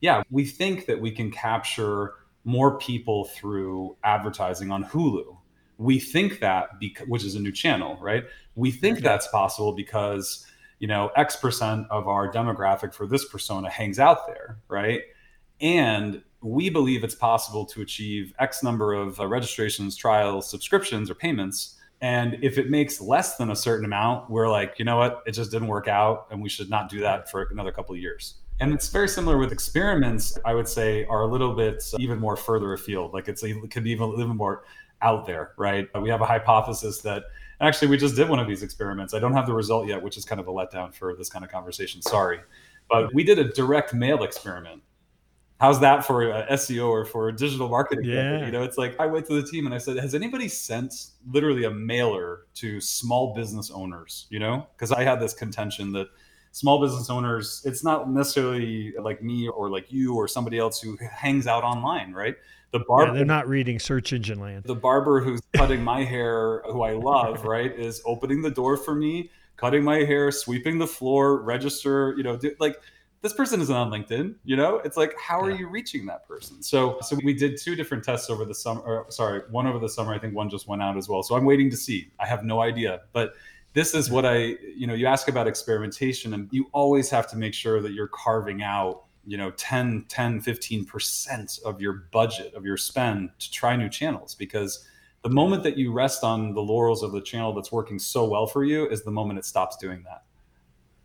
yeah 0.00 0.22
we 0.30 0.44
think 0.44 0.86
that 0.86 0.98
we 0.98 1.10
can 1.10 1.30
capture 1.30 2.14
more 2.44 2.78
people 2.78 3.26
through 3.26 3.94
advertising 4.02 4.70
on 4.70 4.82
hulu. 4.84 5.36
We 5.76 5.98
think 5.98 6.40
that 6.40 6.80
because 6.80 7.06
which 7.08 7.24
is 7.24 7.34
a 7.34 7.40
new 7.40 7.52
channel 7.52 7.98
right? 8.00 8.24
We 8.54 8.70
think 8.70 9.00
that's 9.00 9.28
possible 9.28 9.72
because 9.72 10.46
you 10.78 10.88
know 10.88 11.10
x 11.14 11.36
percent 11.36 11.86
of 11.90 12.08
our 12.08 12.32
demographic 12.32 12.94
for 12.94 13.06
this 13.06 13.28
persona 13.28 13.68
hangs 13.68 13.98
out 13.98 14.26
there 14.26 14.58
right? 14.68 15.02
And 15.60 16.22
we 16.40 16.70
believe 16.70 17.04
it's 17.04 17.14
possible 17.14 17.66
to 17.66 17.82
achieve 17.82 18.32
x 18.38 18.62
number 18.62 18.94
of 18.94 19.20
uh, 19.20 19.26
registrations 19.26 19.94
trials 19.94 20.48
subscriptions 20.48 21.10
or 21.10 21.14
payments 21.14 21.76
and 22.00 22.38
if 22.42 22.56
it 22.56 22.70
makes 22.70 23.00
less 23.00 23.36
than 23.36 23.50
a 23.50 23.56
certain 23.56 23.84
amount, 23.84 24.30
we're 24.30 24.48
like, 24.48 24.78
you 24.78 24.84
know 24.84 24.96
what, 24.96 25.22
it 25.26 25.32
just 25.32 25.50
didn't 25.50 25.68
work 25.68 25.86
out 25.86 26.26
and 26.30 26.40
we 26.40 26.48
should 26.48 26.70
not 26.70 26.88
do 26.88 27.00
that 27.00 27.30
for 27.30 27.46
another 27.50 27.72
couple 27.72 27.94
of 27.94 28.00
years. 28.00 28.36
And 28.60 28.72
it's 28.72 28.88
very 28.88 29.08
similar 29.08 29.38
with 29.38 29.52
experiments, 29.52 30.38
I 30.44 30.54
would 30.54 30.68
say, 30.68 31.04
are 31.06 31.22
a 31.22 31.26
little 31.26 31.54
bit 31.54 31.82
even 31.98 32.18
more 32.18 32.36
further 32.36 32.72
afield. 32.72 33.12
Like 33.12 33.28
it's 33.28 33.42
it 33.42 33.70
could 33.70 33.84
be 33.84 33.90
even, 33.90 34.12
even 34.12 34.36
more 34.36 34.64
out 35.02 35.26
there, 35.26 35.52
right? 35.56 35.88
We 36.00 36.10
have 36.10 36.20
a 36.20 36.26
hypothesis 36.26 37.00
that 37.02 37.24
actually 37.60 37.88
we 37.88 37.96
just 37.96 38.16
did 38.16 38.28
one 38.28 38.38
of 38.38 38.48
these 38.48 38.62
experiments. 38.62 39.14
I 39.14 39.18
don't 39.18 39.32
have 39.32 39.46
the 39.46 39.54
result 39.54 39.86
yet, 39.86 40.02
which 40.02 40.16
is 40.16 40.24
kind 40.24 40.40
of 40.40 40.48
a 40.48 40.52
letdown 40.52 40.94
for 40.94 41.14
this 41.16 41.28
kind 41.28 41.44
of 41.44 41.50
conversation. 41.50 42.02
Sorry. 42.02 42.40
But 42.88 43.14
we 43.14 43.24
did 43.24 43.38
a 43.38 43.44
direct 43.44 43.94
mail 43.94 44.22
experiment 44.24 44.82
how's 45.60 45.78
that 45.80 46.04
for 46.04 46.32
uh, 46.32 46.46
a 46.48 46.54
SEO 46.54 46.88
or 46.88 47.04
for 47.04 47.28
a 47.28 47.36
digital 47.36 47.68
marketing? 47.68 48.06
Yeah. 48.06 48.22
Company? 48.22 48.46
You 48.46 48.52
know, 48.52 48.62
it's 48.62 48.78
like 48.78 48.98
I 48.98 49.06
went 49.06 49.26
to 49.26 49.40
the 49.40 49.46
team 49.46 49.66
and 49.66 49.74
I 49.74 49.78
said, 49.78 49.96
has 49.98 50.14
anybody 50.14 50.48
sent 50.48 50.94
literally 51.30 51.64
a 51.64 51.70
mailer 51.70 52.46
to 52.54 52.80
small 52.80 53.34
business 53.34 53.70
owners? 53.70 54.26
You 54.30 54.40
know, 54.40 54.66
because 54.74 54.90
I 54.90 55.04
had 55.04 55.20
this 55.20 55.34
contention 55.34 55.92
that 55.92 56.08
small 56.52 56.80
business 56.80 57.10
owners, 57.10 57.62
it's 57.64 57.84
not 57.84 58.10
necessarily 58.10 58.94
like 59.00 59.22
me 59.22 59.48
or 59.48 59.70
like 59.70 59.92
you 59.92 60.16
or 60.16 60.26
somebody 60.26 60.58
else 60.58 60.80
who 60.80 60.96
hangs 61.12 61.46
out 61.46 61.62
online, 61.62 62.12
right? 62.12 62.36
The 62.72 62.80
barber, 62.80 63.12
yeah, 63.12 63.18
they're 63.18 63.24
not 63.24 63.48
reading 63.48 63.78
search 63.78 64.12
engine 64.12 64.40
land. 64.40 64.64
The 64.64 64.76
barber 64.76 65.20
who's 65.20 65.40
cutting 65.54 65.82
my 65.82 66.04
hair, 66.04 66.62
who 66.66 66.82
I 66.82 66.92
love, 66.92 67.44
right, 67.44 67.72
is 67.76 68.00
opening 68.06 68.42
the 68.42 68.50
door 68.50 68.76
for 68.76 68.94
me, 68.94 69.30
cutting 69.56 69.82
my 69.82 69.98
hair, 69.98 70.30
sweeping 70.30 70.78
the 70.78 70.86
floor, 70.86 71.42
register, 71.42 72.14
you 72.16 72.22
know, 72.22 72.36
do, 72.36 72.54
like 72.60 72.76
this 73.22 73.32
person 73.32 73.60
isn't 73.60 73.74
on 73.74 73.90
LinkedIn. 73.90 74.34
You 74.44 74.56
know, 74.56 74.76
it's 74.78 74.96
like 74.96 75.14
how 75.18 75.40
are 75.40 75.50
yeah. 75.50 75.58
you 75.58 75.68
reaching 75.68 76.06
that 76.06 76.26
person? 76.26 76.62
So 76.62 76.98
so 77.02 77.18
we 77.22 77.34
did 77.34 77.58
two 77.58 77.74
different 77.74 78.04
tests 78.04 78.30
over 78.30 78.44
the 78.44 78.54
summer. 78.54 78.80
Or, 78.80 79.06
sorry, 79.10 79.42
one 79.50 79.66
over 79.66 79.78
the 79.78 79.88
summer. 79.88 80.14
I 80.14 80.18
think 80.18 80.34
one 80.34 80.48
just 80.48 80.66
went 80.66 80.82
out 80.82 80.96
as 80.96 81.08
well. 81.08 81.22
So 81.22 81.34
I'm 81.34 81.44
waiting 81.44 81.70
to 81.70 81.76
see. 81.76 82.10
I 82.18 82.26
have 82.26 82.44
no 82.44 82.60
idea, 82.62 83.02
but 83.12 83.34
this 83.72 83.94
is 83.94 84.10
what 84.10 84.24
I 84.24 84.56
you 84.76 84.86
know 84.86 84.94
you 84.94 85.06
ask 85.06 85.28
about 85.28 85.46
experimentation 85.46 86.34
and 86.34 86.48
you 86.50 86.68
always 86.72 87.10
have 87.10 87.28
to 87.30 87.36
make 87.36 87.54
sure 87.54 87.80
that 87.80 87.92
you're 87.92 88.08
carving 88.08 88.62
out 88.62 89.04
you 89.26 89.36
know 89.36 89.50
10 89.52 90.06
10 90.08 90.42
15% 90.42 91.62
of 91.62 91.80
your 91.80 92.04
budget 92.10 92.54
of 92.54 92.64
your 92.64 92.76
spend 92.76 93.30
to 93.38 93.50
try 93.50 93.76
new 93.76 93.88
channels 93.88 94.34
because 94.34 94.86
the 95.22 95.28
moment 95.28 95.62
that 95.62 95.76
you 95.76 95.92
rest 95.92 96.24
on 96.24 96.54
the 96.54 96.60
laurels 96.60 97.02
of 97.02 97.12
the 97.12 97.20
channel 97.20 97.52
that's 97.52 97.70
working 97.70 97.98
so 97.98 98.26
well 98.26 98.46
for 98.46 98.64
you 98.64 98.88
is 98.88 99.02
the 99.02 99.10
moment 99.10 99.38
it 99.38 99.44
stops 99.44 99.76
doing 99.76 100.02
that 100.04 100.24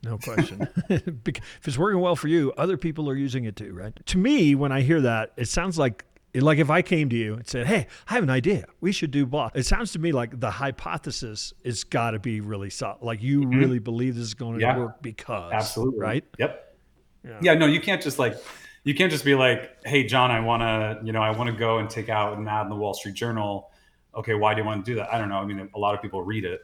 no 0.06 0.18
question. 0.20 0.68
if 0.90 1.68
it's 1.68 1.78
working 1.78 2.00
well 2.00 2.16
for 2.16 2.28
you, 2.28 2.54
other 2.58 2.78
people 2.78 3.10
are 3.10 3.16
using 3.16 3.46
it 3.46 3.56
too, 3.56 3.74
right? 3.74 3.94
To 4.06 4.18
me, 4.18 4.56
when 4.56 4.72
I 4.72 4.82
hear 4.82 5.02
that, 5.02 5.34
it 5.36 5.48
sounds 5.48 5.78
like 5.78 6.06
like 6.36 6.60
if 6.60 6.70
I 6.70 6.82
came 6.82 7.10
to 7.10 7.16
you 7.16 7.36
and 7.36 7.48
said, 7.48 7.66
"Hey, 7.66 7.88
I 8.08 8.14
have 8.14 8.24
an 8.24 8.30
idea. 8.30 8.66
We 8.82 8.92
should 8.92 9.12
do 9.12 9.26
blah." 9.26 9.50
It 9.56 9.66
sounds 9.66 9.94
to 9.94 10.00
me 10.00 10.12
like 10.12 10.40
the 10.40 10.52
hypothesis 10.52 11.54
is 11.64 11.84
got 11.84 12.12
to 12.12 12.20
be 12.20 12.42
really 12.42 12.70
solid. 12.70 13.02
Like 13.02 13.24
you 13.24 13.42
mm-hmm. 13.42 13.58
really 13.58 13.80
believe 13.80 14.16
this 14.16 14.26
is 14.26 14.34
going 14.34 14.60
to 14.60 14.62
yeah. 14.62 14.78
work 14.78 15.02
because 15.02 15.54
absolutely 15.54 16.00
right. 16.00 16.24
Yep. 16.38 16.78
Yeah. 17.24 17.40
yeah. 17.42 17.54
No, 17.56 17.66
you 17.66 17.80
can't 17.80 18.02
just 18.02 18.20
like 18.20 18.36
you 18.84 18.94
can't 18.94 19.12
just 19.12 19.26
be 19.26 19.34
like, 19.34 19.78
"Hey, 19.86 20.06
John, 20.06 20.30
I 20.30 20.42
want 20.42 20.62
to 20.62 21.06
you 21.06 21.14
know 21.14 21.22
I 21.22 21.32
want 21.32 21.50
to 21.50 21.56
go 21.56 21.78
and 21.78 21.90
take 21.90 22.10
out 22.10 22.38
an 22.38 22.48
ad 22.48 22.66
in 22.66 22.70
the 22.70 22.76
Wall 22.76 22.94
Street 22.94 23.16
Journal." 23.16 23.72
Okay, 24.14 24.34
why 24.34 24.54
do 24.54 24.62
you 24.62 24.66
want 24.66 24.86
to 24.86 24.92
do 24.92 24.96
that? 24.96 25.14
I 25.14 25.18
don't 25.18 25.30
know. 25.30 25.40
I 25.40 25.46
mean, 25.46 25.70
a 25.74 25.80
lot 25.80 25.96
of 25.96 26.02
people 26.02 26.22
read 26.22 26.46
it. 26.46 26.62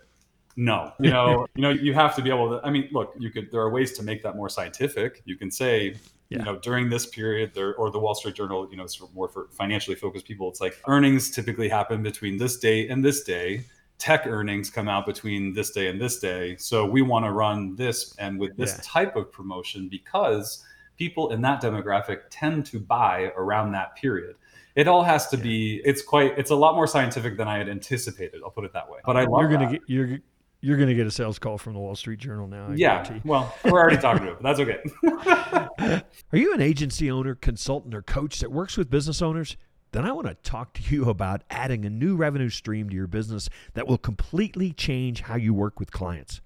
No, 0.55 0.93
you 0.99 1.09
know, 1.09 1.47
you 1.55 1.61
know, 1.61 1.69
you 1.69 1.93
have 1.93 2.15
to 2.15 2.21
be 2.21 2.29
able 2.29 2.49
to. 2.49 2.65
I 2.65 2.69
mean, 2.69 2.89
look, 2.91 3.13
you 3.17 3.29
could. 3.29 3.51
There 3.51 3.61
are 3.61 3.69
ways 3.69 3.93
to 3.93 4.03
make 4.03 4.23
that 4.23 4.35
more 4.35 4.49
scientific. 4.49 5.21
You 5.25 5.35
can 5.35 5.51
say, 5.51 5.95
yeah. 6.29 6.39
you 6.39 6.45
know, 6.45 6.59
during 6.59 6.89
this 6.89 7.05
period, 7.05 7.51
there 7.53 7.75
or 7.75 7.91
the 7.91 7.99
Wall 7.99 8.15
Street 8.15 8.35
Journal, 8.35 8.67
you 8.69 8.77
know, 8.77 8.83
it's 8.83 9.01
more 9.13 9.27
for 9.27 9.47
financially 9.51 9.95
focused 9.95 10.25
people. 10.25 10.49
It's 10.49 10.61
like 10.61 10.77
earnings 10.87 11.31
typically 11.31 11.69
happen 11.69 12.03
between 12.03 12.37
this 12.37 12.57
day 12.57 12.87
and 12.87 13.03
this 13.03 13.23
day. 13.23 13.63
Tech 13.97 14.25
earnings 14.25 14.71
come 14.71 14.87
out 14.87 15.05
between 15.05 15.53
this 15.53 15.69
day 15.71 15.87
and 15.87 16.01
this 16.01 16.19
day. 16.19 16.55
So 16.57 16.85
we 16.85 17.03
want 17.03 17.23
to 17.25 17.31
run 17.31 17.75
this 17.75 18.15
and 18.17 18.39
with 18.39 18.57
this 18.57 18.73
yeah. 18.73 18.81
type 18.83 19.15
of 19.15 19.31
promotion 19.31 19.89
because 19.89 20.65
people 20.97 21.31
in 21.31 21.41
that 21.41 21.61
demographic 21.61 22.21
tend 22.31 22.65
to 22.65 22.79
buy 22.79 23.31
around 23.37 23.71
that 23.73 23.95
period. 23.95 24.35
It 24.75 24.87
all 24.87 25.03
has 25.03 25.27
to 25.29 25.37
be. 25.37 25.81
It's 25.83 26.01
quite. 26.01 26.37
It's 26.37 26.51
a 26.51 26.55
lot 26.55 26.75
more 26.75 26.87
scientific 26.87 27.37
than 27.37 27.47
I 27.47 27.57
had 27.57 27.67
anticipated. 27.67 28.41
I'll 28.43 28.51
put 28.51 28.63
it 28.63 28.73
that 28.73 28.89
way. 28.89 28.99
But 29.05 29.17
I 29.17 29.25
love 29.25 29.41
you're 29.41 29.49
gonna 29.49 29.65
that. 29.65 29.71
get 29.73 29.81
you're 29.87 30.19
you're 30.61 30.77
going 30.77 30.89
to 30.89 30.95
get 30.95 31.07
a 31.07 31.11
sales 31.11 31.39
call 31.39 31.57
from 31.57 31.73
the 31.73 31.79
Wall 31.79 31.95
Street 31.95 32.19
Journal 32.19 32.47
now. 32.47 32.67
I 32.69 32.75
yeah. 32.75 33.19
Well, 33.23 33.53
we're 33.65 33.79
already 33.79 33.97
talking 33.97 34.25
to 34.27 34.33
it, 34.33 34.41
that's 34.41 34.59
okay. 34.59 34.79
Are 36.31 36.37
you 36.37 36.53
an 36.53 36.61
agency 36.61 37.09
owner, 37.09 37.35
consultant, 37.35 37.95
or 37.95 38.01
coach 38.01 38.39
that 38.39 38.51
works 38.51 38.77
with 38.77 38.89
business 38.89 39.21
owners? 39.21 39.57
Then 39.91 40.05
I 40.05 40.13
want 40.13 40.27
to 40.27 40.35
talk 40.35 40.73
to 40.75 40.95
you 40.95 41.09
about 41.09 41.43
adding 41.49 41.83
a 41.83 41.89
new 41.89 42.15
revenue 42.15 42.49
stream 42.49 42.89
to 42.89 42.95
your 42.95 43.07
business 43.07 43.49
that 43.73 43.87
will 43.87 43.97
completely 43.97 44.71
change 44.71 45.21
how 45.21 45.35
you 45.35 45.53
work 45.53 45.79
with 45.79 45.91
clients. 45.91 46.39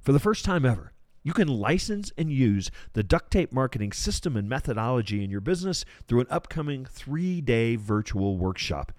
For 0.00 0.12
the 0.12 0.18
first 0.18 0.44
time 0.44 0.64
ever, 0.64 0.92
you 1.22 1.32
can 1.32 1.46
license 1.46 2.10
and 2.16 2.32
use 2.32 2.70
the 2.94 3.02
duct 3.02 3.30
tape 3.30 3.52
marketing 3.52 3.92
system 3.92 4.36
and 4.36 4.48
methodology 4.48 5.22
in 5.22 5.30
your 5.30 5.40
business 5.42 5.84
through 6.06 6.20
an 6.20 6.26
upcoming 6.30 6.86
three 6.86 7.40
day 7.40 7.76
virtual 7.76 8.36
workshop. 8.38 8.92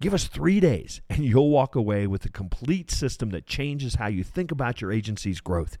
Give 0.00 0.12
us 0.12 0.26
three 0.26 0.60
days 0.60 1.00
and 1.08 1.24
you'll 1.24 1.50
walk 1.50 1.74
away 1.74 2.06
with 2.06 2.24
a 2.24 2.30
complete 2.30 2.90
system 2.90 3.30
that 3.30 3.46
changes 3.46 3.94
how 3.94 4.08
you 4.08 4.22
think 4.22 4.50
about 4.50 4.80
your 4.80 4.92
agency's 4.92 5.40
growth. 5.40 5.78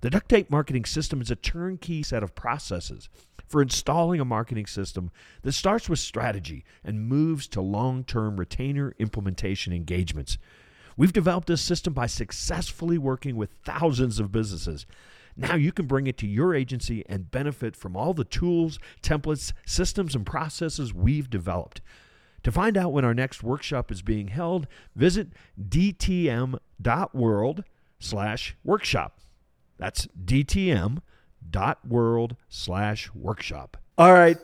The 0.00 0.10
duct 0.10 0.28
tape 0.28 0.50
marketing 0.50 0.86
system 0.86 1.20
is 1.20 1.30
a 1.30 1.36
turnkey 1.36 2.02
set 2.02 2.22
of 2.22 2.34
processes 2.34 3.08
for 3.46 3.60
installing 3.60 4.20
a 4.20 4.24
marketing 4.24 4.66
system 4.66 5.10
that 5.42 5.52
starts 5.52 5.88
with 5.88 5.98
strategy 5.98 6.64
and 6.82 7.06
moves 7.06 7.46
to 7.48 7.60
long 7.60 8.04
term 8.04 8.38
retainer 8.38 8.94
implementation 8.98 9.72
engagements. 9.72 10.38
We've 10.96 11.12
developed 11.12 11.46
this 11.46 11.60
system 11.60 11.92
by 11.92 12.06
successfully 12.06 12.98
working 12.98 13.36
with 13.36 13.52
thousands 13.64 14.18
of 14.18 14.32
businesses. 14.32 14.86
Now 15.36 15.54
you 15.54 15.72
can 15.72 15.86
bring 15.86 16.06
it 16.06 16.18
to 16.18 16.26
your 16.26 16.54
agency 16.54 17.04
and 17.06 17.30
benefit 17.30 17.76
from 17.76 17.96
all 17.96 18.14
the 18.14 18.24
tools, 18.24 18.78
templates, 19.02 19.52
systems, 19.66 20.14
and 20.14 20.26
processes 20.26 20.92
we've 20.92 21.30
developed. 21.30 21.82
To 22.44 22.52
find 22.52 22.76
out 22.76 22.92
when 22.92 23.04
our 23.04 23.14
next 23.14 23.42
workshop 23.42 23.92
is 23.92 24.02
being 24.02 24.28
held, 24.28 24.66
visit 24.96 25.28
dtm.world 25.60 26.62
slash 27.98 28.56
workshop. 28.64 29.20
That's 29.78 30.08
dtm.world 30.24 31.00
slash 32.48 33.10
workshop. 33.14 33.76
All 33.96 34.12
right. 34.12 34.38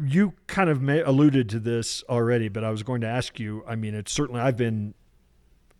You 0.00 0.34
kind 0.46 0.70
of 0.70 0.80
may, 0.80 1.00
alluded 1.00 1.48
to 1.50 1.58
this 1.58 2.04
already, 2.08 2.48
but 2.48 2.62
I 2.64 2.70
was 2.70 2.82
going 2.82 3.00
to 3.00 3.08
ask 3.08 3.40
you. 3.40 3.64
I 3.66 3.74
mean, 3.74 3.94
it's 3.94 4.12
certainly, 4.12 4.40
I've 4.40 4.56
been 4.56 4.94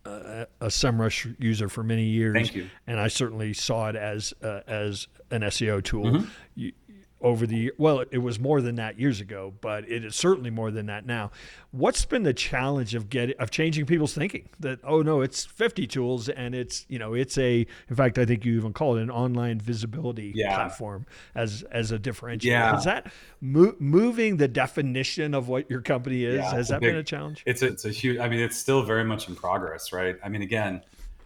a, 0.05 0.47
a 0.61 0.67
SEMrush 0.67 1.35
user 1.39 1.69
for 1.69 1.83
many 1.83 2.05
years. 2.05 2.33
Thank 2.33 2.55
you. 2.55 2.69
And 2.87 2.99
I 2.99 3.07
certainly 3.07 3.53
saw 3.53 3.89
it 3.89 3.95
as 3.95 4.33
uh, 4.41 4.61
as 4.67 5.07
an 5.31 5.41
SEO 5.41 5.83
tool. 5.83 6.05
Mm-hmm. 6.05 6.29
You, 6.55 6.71
over 7.21 7.45
the 7.45 7.71
well 7.77 8.03
it 8.11 8.19
was 8.19 8.39
more 8.39 8.61
than 8.61 8.75
that 8.75 8.99
years 8.99 9.19
ago 9.19 9.53
but 9.61 9.89
it 9.89 10.05
is 10.05 10.15
certainly 10.15 10.49
more 10.49 10.71
than 10.71 10.85
that 10.85 11.05
now. 11.05 11.31
What's 11.71 12.03
been 12.05 12.23
the 12.23 12.33
challenge 12.33 12.95
of 12.95 13.09
getting 13.09 13.35
of 13.39 13.51
changing 13.51 13.85
people's 13.85 14.13
thinking? 14.13 14.49
That 14.59 14.79
oh 14.83 15.01
no 15.01 15.21
it's 15.21 15.45
50 15.45 15.87
tools 15.87 16.29
and 16.29 16.55
it's 16.55 16.85
you 16.87 16.97
know 16.97 17.13
it's 17.13 17.37
a 17.37 17.65
in 17.89 17.95
fact 17.95 18.17
i 18.17 18.25
think 18.25 18.45
you 18.45 18.55
even 18.55 18.73
call 18.73 18.97
it 18.97 19.01
an 19.01 19.11
online 19.11 19.59
visibility 19.59 20.31
yeah. 20.35 20.55
platform 20.55 21.05
as 21.35 21.63
as 21.71 21.91
a 21.91 21.99
differentiator. 21.99 22.43
Yeah. 22.43 22.77
is 22.77 22.85
that 22.85 23.11
mo- 23.41 23.75
moving 23.79 24.37
the 24.37 24.47
definition 24.47 25.33
of 25.33 25.47
what 25.47 25.69
your 25.69 25.81
company 25.81 26.23
is 26.23 26.37
yeah, 26.37 26.51
has 26.51 26.69
that 26.69 26.79
big, 26.79 26.91
been 26.91 26.97
a 26.97 27.03
challenge? 27.03 27.43
it's 27.45 27.61
a, 27.61 27.67
it's 27.67 27.85
a 27.85 27.91
huge 27.91 28.19
i 28.19 28.29
mean 28.29 28.39
it's 28.39 28.57
still 28.57 28.83
very 28.83 29.03
much 29.03 29.27
in 29.27 29.35
progress 29.35 29.91
right? 29.91 30.17
I 30.23 30.29
mean 30.29 30.41
again 30.41 30.81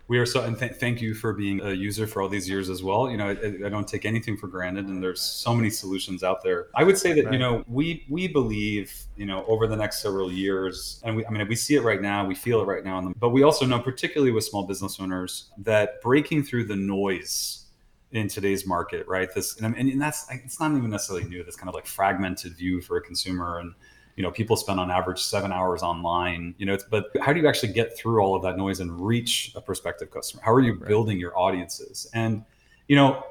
we 0.08 0.18
are 0.18 0.26
so 0.26 0.44
and 0.44 0.58
th- 0.60 0.74
thank 0.74 1.02
you 1.02 1.14
for 1.14 1.34
being 1.34 1.62
a 1.62 1.72
user 1.72 2.06
for 2.06 2.22
all 2.22 2.30
these 2.30 2.48
years 2.50 2.70
as 2.70 2.84
well 2.84 3.10
you 3.10 3.18
know 3.18 3.30
I, 3.30 3.66
I, 3.66 3.70
don't 3.70 3.88
take 3.88 4.06
anything 4.06 4.38
for 4.38 4.48
granted 4.48 4.88
and 4.88 5.02
there's 5.02 5.22
so 5.22 5.54
many 5.56 5.70
solutions 5.70 6.24
out 6.24 6.44
there 6.44 6.68
i 6.76 6.84
would 6.84 6.98
say 6.98 7.14
that 7.14 7.26
right. 7.26 7.34
you 7.34 7.40
know 7.40 7.64
we 7.68 8.06
we 8.10 8.28
believe 8.28 8.94
you 9.16 9.26
know 9.26 9.46
over 9.46 9.68
the 9.68 9.76
next 9.76 10.02
several 10.02 10.32
years 10.32 11.02
and 11.04 11.16
we 11.16 11.26
i 11.26 11.30
mean 11.30 11.48
we 11.48 11.56
see 11.56 11.76
it 11.76 11.84
right 11.84 12.02
now 12.02 12.26
we 12.26 12.36
feel 12.36 12.62
it 12.62 12.66
right 12.66 12.84
now 12.84 13.12
but 13.20 13.30
we 13.30 13.44
also 13.44 13.66
know 13.66 13.80
particularly 13.80 14.32
with 14.32 14.44
small 14.44 14.64
business 14.64 15.00
owners 15.00 15.50
that 15.58 16.02
breaking 16.02 16.44
through 16.44 16.66
the 16.66 16.76
noise 16.76 17.66
in 18.12 18.28
today's 18.28 18.68
market 18.68 19.08
right 19.08 19.34
this 19.34 19.60
and, 19.62 19.76
and 19.76 20.02
that's 20.02 20.28
it's 20.30 20.60
not 20.60 20.72
even 20.72 20.90
necessarily 20.90 21.28
new 21.28 21.44
this 21.44 21.56
kind 21.56 21.70
of 21.70 21.76
like 21.76 21.88
fragmented 21.88 22.56
view 22.56 22.82
for 22.82 22.98
a 22.98 23.02
consumer 23.02 23.60
and 23.60 23.74
you 24.15 24.24
know 24.24 24.32
people 24.32 24.55
spend 24.55 24.79
on 24.79 24.91
average 24.91 25.22
seven 25.22 25.51
hours 25.51 25.82
online 25.82 26.53
you 26.58 26.65
know 26.65 26.74
it's 26.74 26.84
but 26.84 27.10
how 27.22 27.34
do 27.34 27.39
you 27.39 27.48
actually 27.48 27.74
get 27.74 27.98
through 27.98 28.20
all 28.20 28.36
of 28.36 28.43
that 28.43 28.58
noise 28.58 28.79
and 28.79 29.05
reach 29.05 29.51
a 29.55 29.62
prospective 29.62 30.12
customer 30.12 30.41
how 30.43 30.51
are 30.53 30.62
you 30.62 30.74
right. 30.74 30.88
building 30.88 31.20
your 31.20 31.38
audiences 31.38 32.08
and 32.13 32.43
you 32.88 32.96
know 32.96 33.24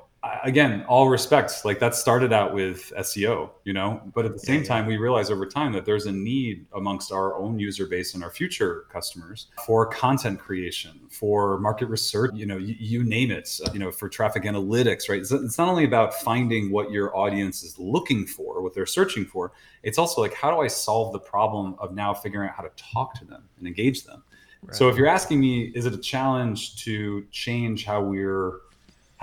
again, 0.43 0.85
all 0.89 1.09
respects, 1.09 1.65
like 1.65 1.79
that 1.79 1.95
started 1.95 2.33
out 2.33 2.53
with 2.53 2.93
SEO, 2.99 3.51
you 3.65 3.73
know, 3.73 4.01
but 4.15 4.25
at 4.25 4.33
the 4.33 4.39
same 4.39 4.63
yeah, 4.63 4.69
time, 4.69 4.87
we 4.87 4.97
realize 4.97 5.31
over 5.31 5.47
time 5.47 5.73
that 5.73 5.85
there's 5.85 6.07
a 6.07 6.13
need 6.13 6.67
amongst 6.75 7.13
our 7.13 7.35
own 7.35 7.59
user 7.59 7.87
base 7.87 8.15
and 8.15 8.23
our 8.23 8.31
future 8.31 8.87
customers 8.91 9.47
for 9.65 9.87
content 9.87 10.39
creation, 10.39 11.01
for 11.11 11.59
market 11.59 11.87
research, 11.87 12.33
you 12.35 12.47
know, 12.47 12.57
you, 12.57 12.75
you 12.79 13.05
name 13.05 13.31
it, 13.31 13.59
you 13.73 13.79
know, 13.79 13.91
for 13.91 14.09
traffic 14.09 14.45
analytics, 14.45 15.09
right? 15.09 15.21
It's, 15.21 15.31
it's 15.33 15.59
not 15.59 15.69
only 15.69 15.85
about 15.85 16.15
finding 16.15 16.71
what 16.71 16.91
your 16.91 17.17
audience 17.17 17.63
is 17.63 17.79
looking 17.79 18.27
for, 18.27 18.63
what 18.63 18.75
they're 18.75 18.87
searching 18.87 19.25
for. 19.25 19.53
It's 19.83 19.99
also 19.99 20.21
like, 20.21 20.35
how 20.35 20.51
do 20.51 20.61
I 20.61 20.67
solve 20.67 21.13
the 21.13 21.21
problem 21.21 21.77
of 21.79 21.95
now 21.95 22.15
figuring 22.15 22.49
out 22.49 22.57
how 22.57 22.63
to 22.63 22.71
talk 22.77 23.15
to 23.15 23.25
them 23.25 23.45
and 23.59 23.67
engage 23.67 24.05
them? 24.05 24.23
Right. 24.63 24.77
So 24.77 24.89
if 24.89 24.97
you're 24.97 25.09
asking 25.09 25.41
me, 25.41 25.73
is 25.75 25.87
it 25.87 25.93
a 25.93 25.99
challenge 25.99 26.77
to 26.85 27.27
change 27.31 27.85
how 27.85 28.01
we're 28.01 28.61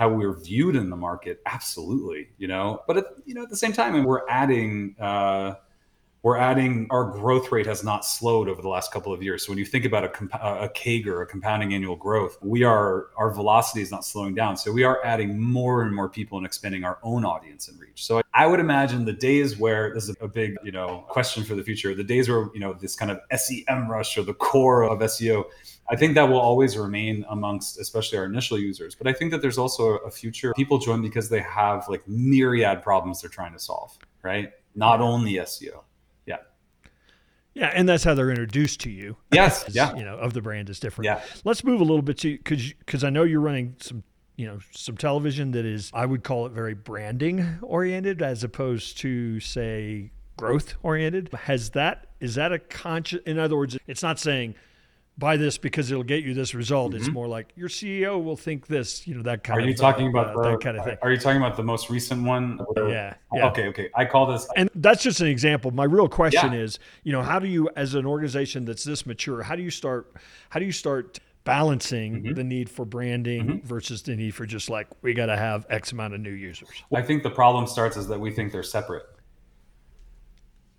how 0.00 0.08
we're 0.08 0.40
viewed 0.40 0.76
in 0.76 0.88
the 0.88 0.96
market 0.96 1.42
absolutely 1.44 2.30
you 2.38 2.48
know? 2.48 2.80
But 2.86 2.96
at, 2.96 3.04
you 3.26 3.34
know 3.34 3.42
at 3.42 3.50
the 3.50 3.56
same 3.56 3.72
time 3.72 3.94
and 3.94 4.04
we're 4.04 4.26
adding 4.30 4.96
uh, 4.98 5.56
we're 6.22 6.36
adding 6.36 6.86
our 6.90 7.04
growth 7.04 7.50
rate 7.50 7.66
has 7.66 7.82
not 7.82 8.04
slowed 8.04 8.48
over 8.48 8.60
the 8.60 8.68
last 8.68 8.92
couple 8.92 9.12
of 9.12 9.22
years 9.22 9.44
so 9.44 9.50
when 9.50 9.58
you 9.58 9.64
think 9.64 9.84
about 9.84 10.04
a, 10.04 10.64
a 10.64 10.68
CAGR 10.68 11.22
a 11.22 11.26
compounding 11.26 11.74
annual 11.74 11.96
growth 11.96 12.38
we 12.42 12.62
are 12.62 13.08
our 13.16 13.30
velocity 13.30 13.80
is 13.82 13.90
not 13.90 14.04
slowing 14.04 14.34
down 14.34 14.56
so 14.56 14.70
we 14.72 14.84
are 14.84 15.04
adding 15.04 15.40
more 15.40 15.82
and 15.82 15.94
more 15.94 16.08
people 16.08 16.38
and 16.38 16.46
expanding 16.46 16.84
our 16.84 16.98
own 17.02 17.24
audience 17.24 17.68
and 17.68 17.80
reach 17.80 18.04
so 18.04 18.22
i 18.34 18.46
would 18.46 18.60
imagine 18.60 19.04
the 19.04 19.12
days 19.12 19.58
where 19.58 19.92
this 19.94 20.08
is 20.08 20.16
a 20.20 20.28
big 20.28 20.56
you 20.62 20.72
know 20.72 21.04
question 21.08 21.44
for 21.44 21.54
the 21.54 21.62
future 21.62 21.94
the 21.94 22.04
days 22.04 22.28
where 22.28 22.48
you 22.54 22.60
know 22.60 22.72
this 22.72 22.94
kind 22.94 23.10
of 23.10 23.20
sem 23.38 23.90
rush 23.90 24.16
or 24.18 24.22
the 24.22 24.34
core 24.34 24.82
of 24.82 24.98
seo 25.00 25.44
I 25.90 25.96
think 25.96 26.14
that 26.14 26.28
will 26.28 26.38
always 26.38 26.78
remain 26.78 27.24
amongst, 27.30 27.80
especially 27.80 28.18
our 28.18 28.24
initial 28.24 28.56
users. 28.56 28.94
But 28.94 29.08
I 29.08 29.12
think 29.12 29.32
that 29.32 29.42
there's 29.42 29.58
also 29.58 29.96
a 29.96 30.10
future. 30.10 30.52
People 30.54 30.78
join 30.78 31.02
because 31.02 31.28
they 31.28 31.40
have 31.40 31.88
like 31.88 32.06
myriad 32.06 32.80
problems 32.80 33.22
they're 33.22 33.28
trying 33.28 33.52
to 33.54 33.58
solve, 33.58 33.98
right? 34.22 34.52
Not 34.76 35.00
only 35.00 35.32
SEO. 35.32 35.82
Yeah. 37.54 37.72
And 37.74 37.88
that's 37.88 38.04
how 38.04 38.14
they're 38.14 38.30
introduced 38.30 38.80
to 38.80 38.90
you. 38.90 39.16
Yes. 39.32 39.64
yeah. 39.72 39.94
You 39.96 40.04
know, 40.04 40.16
of 40.16 40.32
the 40.32 40.40
brand 40.40 40.70
is 40.70 40.80
different. 40.80 41.06
Yeah. 41.06 41.22
Let's 41.44 41.64
move 41.64 41.80
a 41.80 41.84
little 41.84 42.02
bit 42.02 42.18
to 42.18 42.36
because 42.36 42.72
because 42.72 43.04
I 43.04 43.10
know 43.10 43.24
you're 43.24 43.40
running 43.40 43.76
some 43.80 44.02
you 44.36 44.46
know 44.46 44.58
some 44.70 44.96
television 44.96 45.50
that 45.50 45.66
is 45.66 45.90
I 45.92 46.06
would 46.06 46.24
call 46.24 46.46
it 46.46 46.52
very 46.52 46.74
branding 46.74 47.58
oriented 47.62 48.22
as 48.22 48.42
opposed 48.42 48.98
to 48.98 49.38
say 49.40 50.12
growth 50.38 50.74
oriented. 50.82 51.30
Has 51.34 51.70
that 51.70 52.06
is 52.20 52.36
that 52.36 52.52
a 52.52 52.58
conscious? 52.58 53.20
In 53.26 53.38
other 53.38 53.56
words, 53.56 53.76
it's 53.86 54.02
not 54.02 54.18
saying 54.18 54.54
buy 55.18 55.36
this 55.36 55.58
because 55.58 55.90
it'll 55.90 56.02
get 56.02 56.24
you 56.24 56.34
this 56.34 56.54
result. 56.54 56.92
Mm-hmm. 56.92 57.00
It's 57.00 57.10
more 57.10 57.28
like 57.28 57.52
your 57.54 57.68
CEO 57.68 58.22
will 58.22 58.36
think 58.36 58.66
this, 58.66 59.06
you 59.06 59.14
know, 59.14 59.22
that 59.22 59.44
kind 59.44 59.58
are 59.58 59.60
of. 59.60 59.66
Are 59.66 59.70
you 59.70 59.76
talking 59.76 60.06
uh, 60.06 60.10
about 60.10 60.34
the, 60.34 60.50
that 60.50 60.60
kind 60.60 60.76
of 60.78 60.84
thing? 60.84 60.96
Are 61.02 61.12
you 61.12 61.18
talking 61.18 61.40
about 61.40 61.56
the 61.56 61.62
most 61.62 61.90
recent 61.90 62.24
one? 62.24 62.58
Yeah, 62.76 63.14
yeah. 63.32 63.48
Okay. 63.48 63.68
Okay. 63.68 63.90
I 63.94 64.04
call 64.06 64.26
this. 64.26 64.48
And 64.56 64.70
that's 64.74 65.02
just 65.02 65.20
an 65.20 65.26
example. 65.26 65.70
My 65.70 65.84
real 65.84 66.08
question 66.08 66.52
yeah. 66.52 66.60
is, 66.60 66.78
you 67.04 67.12
know, 67.12 67.22
how 67.22 67.38
do 67.38 67.46
you, 67.46 67.68
as 67.76 67.94
an 67.94 68.06
organization 68.06 68.64
that's 68.64 68.84
this 68.84 69.06
mature, 69.06 69.42
how 69.42 69.56
do 69.56 69.62
you 69.62 69.70
start? 69.70 70.16
How 70.48 70.58
do 70.58 70.66
you 70.66 70.72
start? 70.72 71.20
balancing 71.42 72.22
mm-hmm. 72.22 72.34
the 72.34 72.44
need 72.44 72.68
for 72.68 72.84
branding 72.84 73.46
mm-hmm. 73.46 73.66
versus 73.66 74.02
the 74.02 74.14
need 74.14 74.34
for 74.34 74.44
just 74.44 74.68
like 74.68 74.86
we 75.00 75.14
got 75.14 75.26
to 75.26 75.36
have 75.36 75.64
x 75.70 75.90
amount 75.90 76.12
of 76.12 76.20
new 76.20 76.30
users 76.30 76.68
i 76.94 77.00
think 77.00 77.22
the 77.22 77.30
problem 77.30 77.66
starts 77.66 77.96
is 77.96 78.06
that 78.06 78.20
we 78.20 78.30
think 78.30 78.52
they're 78.52 78.62
separate 78.62 79.06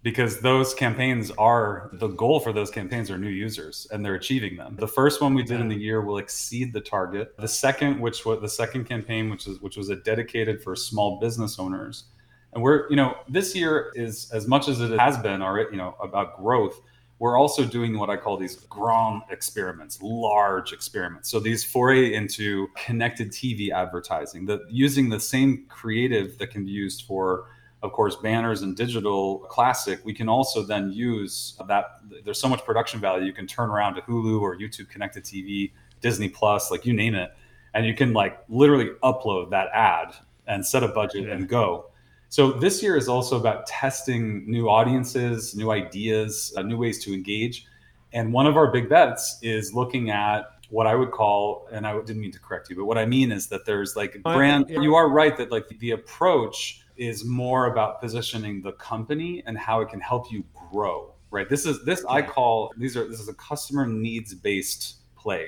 because 0.03 0.39
those 0.39 0.74
campaigns 0.74 1.29
are 1.31 1.89
the 1.93 2.08
goal 2.08 2.39
for 2.39 2.51
those 2.51 2.72
campaigns 2.72 3.12
are 3.12 3.17
new 3.17 3.29
users 3.29 3.88
and 3.91 4.03
they're 4.03 4.15
achieving 4.15 4.58
them. 4.58 4.75
The 4.79 4.88
first 4.88 5.22
one 5.22 5.34
we 5.34 5.43
did 5.43 5.62
in 5.62 5.67
the 5.67 5.75
year 5.75 6.01
will 6.01 6.17
exceed 6.17 6.74
the 6.74 6.81
target. 6.81 7.38
The 7.38 7.48
second, 7.48 8.00
which 8.00 8.25
was 8.25 8.41
the 8.41 8.50
second 8.50 8.86
campaign, 8.86 9.29
which 9.29 9.48
is 9.48 9.60
which 9.62 9.77
was 9.77 9.89
a 9.89 9.96
dedicated 9.98 10.63
for 10.63 10.75
small 10.75 11.20
business 11.20 11.60
owners, 11.60 12.05
and 12.53 12.63
we're 12.63 12.89
you 12.89 12.96
know 12.96 13.15
this 13.29 13.55
year 13.55 13.91
is 13.96 14.31
as 14.31 14.48
much 14.48 14.67
as 14.67 14.81
it 14.81 14.98
has 15.00 15.17
been 15.17 15.41
our 15.41 15.60
you 15.60 15.77
know 15.77 15.96
about 16.01 16.38
growth. 16.38 16.81
We're 17.20 17.38
also 17.38 17.63
doing 17.63 18.00
what 18.00 18.10
I 18.10 18.17
call 18.17 18.36
these 18.36 18.55
grand 18.55 19.22
experiments, 19.29 20.01
large 20.01 20.74
experiments. 20.74 21.29
So 21.29 21.39
these 21.39 21.63
foray 21.63 22.15
into 22.15 22.67
connected 22.75 23.29
TV 23.29 23.70
advertising, 23.70 24.48
that 24.48 24.62
using 24.72 25.08
the 25.08 25.20
same 25.20 25.65
creative 25.70 26.39
that 26.39 26.48
can 26.50 26.65
be 26.65 26.72
used 26.72 27.03
for 27.05 27.46
of 27.83 27.93
course, 27.93 28.15
banners 28.17 28.61
and 28.61 28.75
digital 28.75 29.39
classic, 29.50 30.00
we 30.03 30.13
can 30.13 30.29
also 30.29 30.61
then 30.61 30.91
use 30.91 31.57
that. 31.67 31.85
There's 32.23 32.39
so 32.39 32.47
much 32.47 32.63
production 32.63 33.00
value. 33.00 33.25
You 33.25 33.33
can 33.33 33.47
turn 33.47 33.69
around 33.69 33.95
to 33.95 34.01
Hulu 34.01 34.39
or 34.39 34.55
YouTube 34.55 34.89
connected 34.89 35.23
TV, 35.23 35.71
Disney 36.00 36.29
Plus, 36.29 36.69
like 36.69 36.85
you 36.85 36.93
name 36.93 37.15
it, 37.15 37.31
and 37.73 37.85
you 37.85 37.95
can 37.95 38.13
like 38.13 38.39
literally 38.50 38.89
upload 39.03 39.50
that 39.50 39.69
ad 39.73 40.13
and 40.47 40.65
set 40.65 40.83
a 40.83 40.89
budget 40.89 41.27
yeah. 41.27 41.33
and 41.33 41.50
go. 41.50 41.88
So 42.29 42.51
this 42.51 42.81
year 42.81 42.95
is 42.95 43.09
also 43.09 43.38
about 43.38 43.65
testing 43.65 44.50
new 44.50 44.69
audiences, 44.69 45.55
new 45.55 45.71
ideas, 45.71 46.53
uh, 46.55 46.61
new 46.61 46.77
ways 46.77 47.03
to 47.03 47.13
engage. 47.13 47.65
And 48.13 48.31
one 48.31 48.45
of 48.45 48.57
our 48.57 48.71
big 48.71 48.89
bets 48.89 49.39
is 49.41 49.73
looking 49.73 50.11
at 50.11 50.45
what 50.69 50.88
I 50.88 50.95
would 50.95 51.11
call, 51.11 51.67
and 51.71 51.85
I 51.85 51.93
didn't 52.00 52.21
mean 52.21 52.31
to 52.31 52.39
correct 52.39 52.69
you, 52.69 52.75
but 52.75 52.85
what 52.85 52.97
I 52.97 53.05
mean 53.05 53.31
is 53.31 53.47
that 53.47 53.65
there's 53.65 53.95
like 53.95 54.21
brand. 54.23 54.69
You 54.69 54.95
are 54.95 55.09
right 55.09 55.35
that 55.38 55.51
like 55.51 55.67
the 55.67 55.91
approach 55.91 56.80
is 57.01 57.25
more 57.25 57.65
about 57.65 58.00
positioning 58.00 58.62
the 58.62 58.74
company 58.74 59.41
and 59.48 59.58
how 59.58 59.81
it 59.81 59.89
can 59.89 60.00
help 60.00 60.31
you 60.31 60.43
grow 60.72 61.13
right? 61.31 61.50
This 61.50 61.65
is 61.65 61.84
this 61.86 62.03
i 62.10 62.22
call 62.22 62.72
these 62.77 62.96
are 62.98 63.08
this 63.08 63.20
is 63.20 63.29
a 63.29 63.34
customer 63.34 63.88
needs 63.88 64.34
based 64.34 64.98
play 65.15 65.48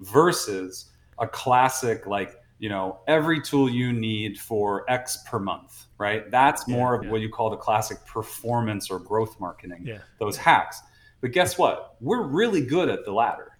versus 0.00 0.86
a 1.18 1.26
classic 1.26 2.06
like 2.06 2.36
you 2.58 2.68
know 2.68 3.00
every 3.08 3.40
tool 3.40 3.68
you 3.68 3.92
need 3.92 4.38
for 4.38 4.88
x 4.90 5.18
per 5.28 5.38
month 5.38 5.86
right? 5.98 6.30
That's 6.30 6.68
more 6.68 6.92
yeah, 6.92 6.98
of 6.98 7.04
yeah. 7.04 7.10
what 7.10 7.20
you 7.20 7.28
call 7.28 7.50
the 7.50 7.56
classic 7.56 8.04
performance 8.06 8.90
or 8.90 8.98
growth 8.98 9.38
marketing 9.40 9.82
yeah. 9.84 9.98
those 10.18 10.36
hacks. 10.36 10.82
But 11.20 11.32
guess 11.32 11.56
what? 11.56 11.96
We're 12.00 12.22
really 12.22 12.64
good 12.64 12.88
at 12.88 13.04
the 13.04 13.12
latter 13.12 13.55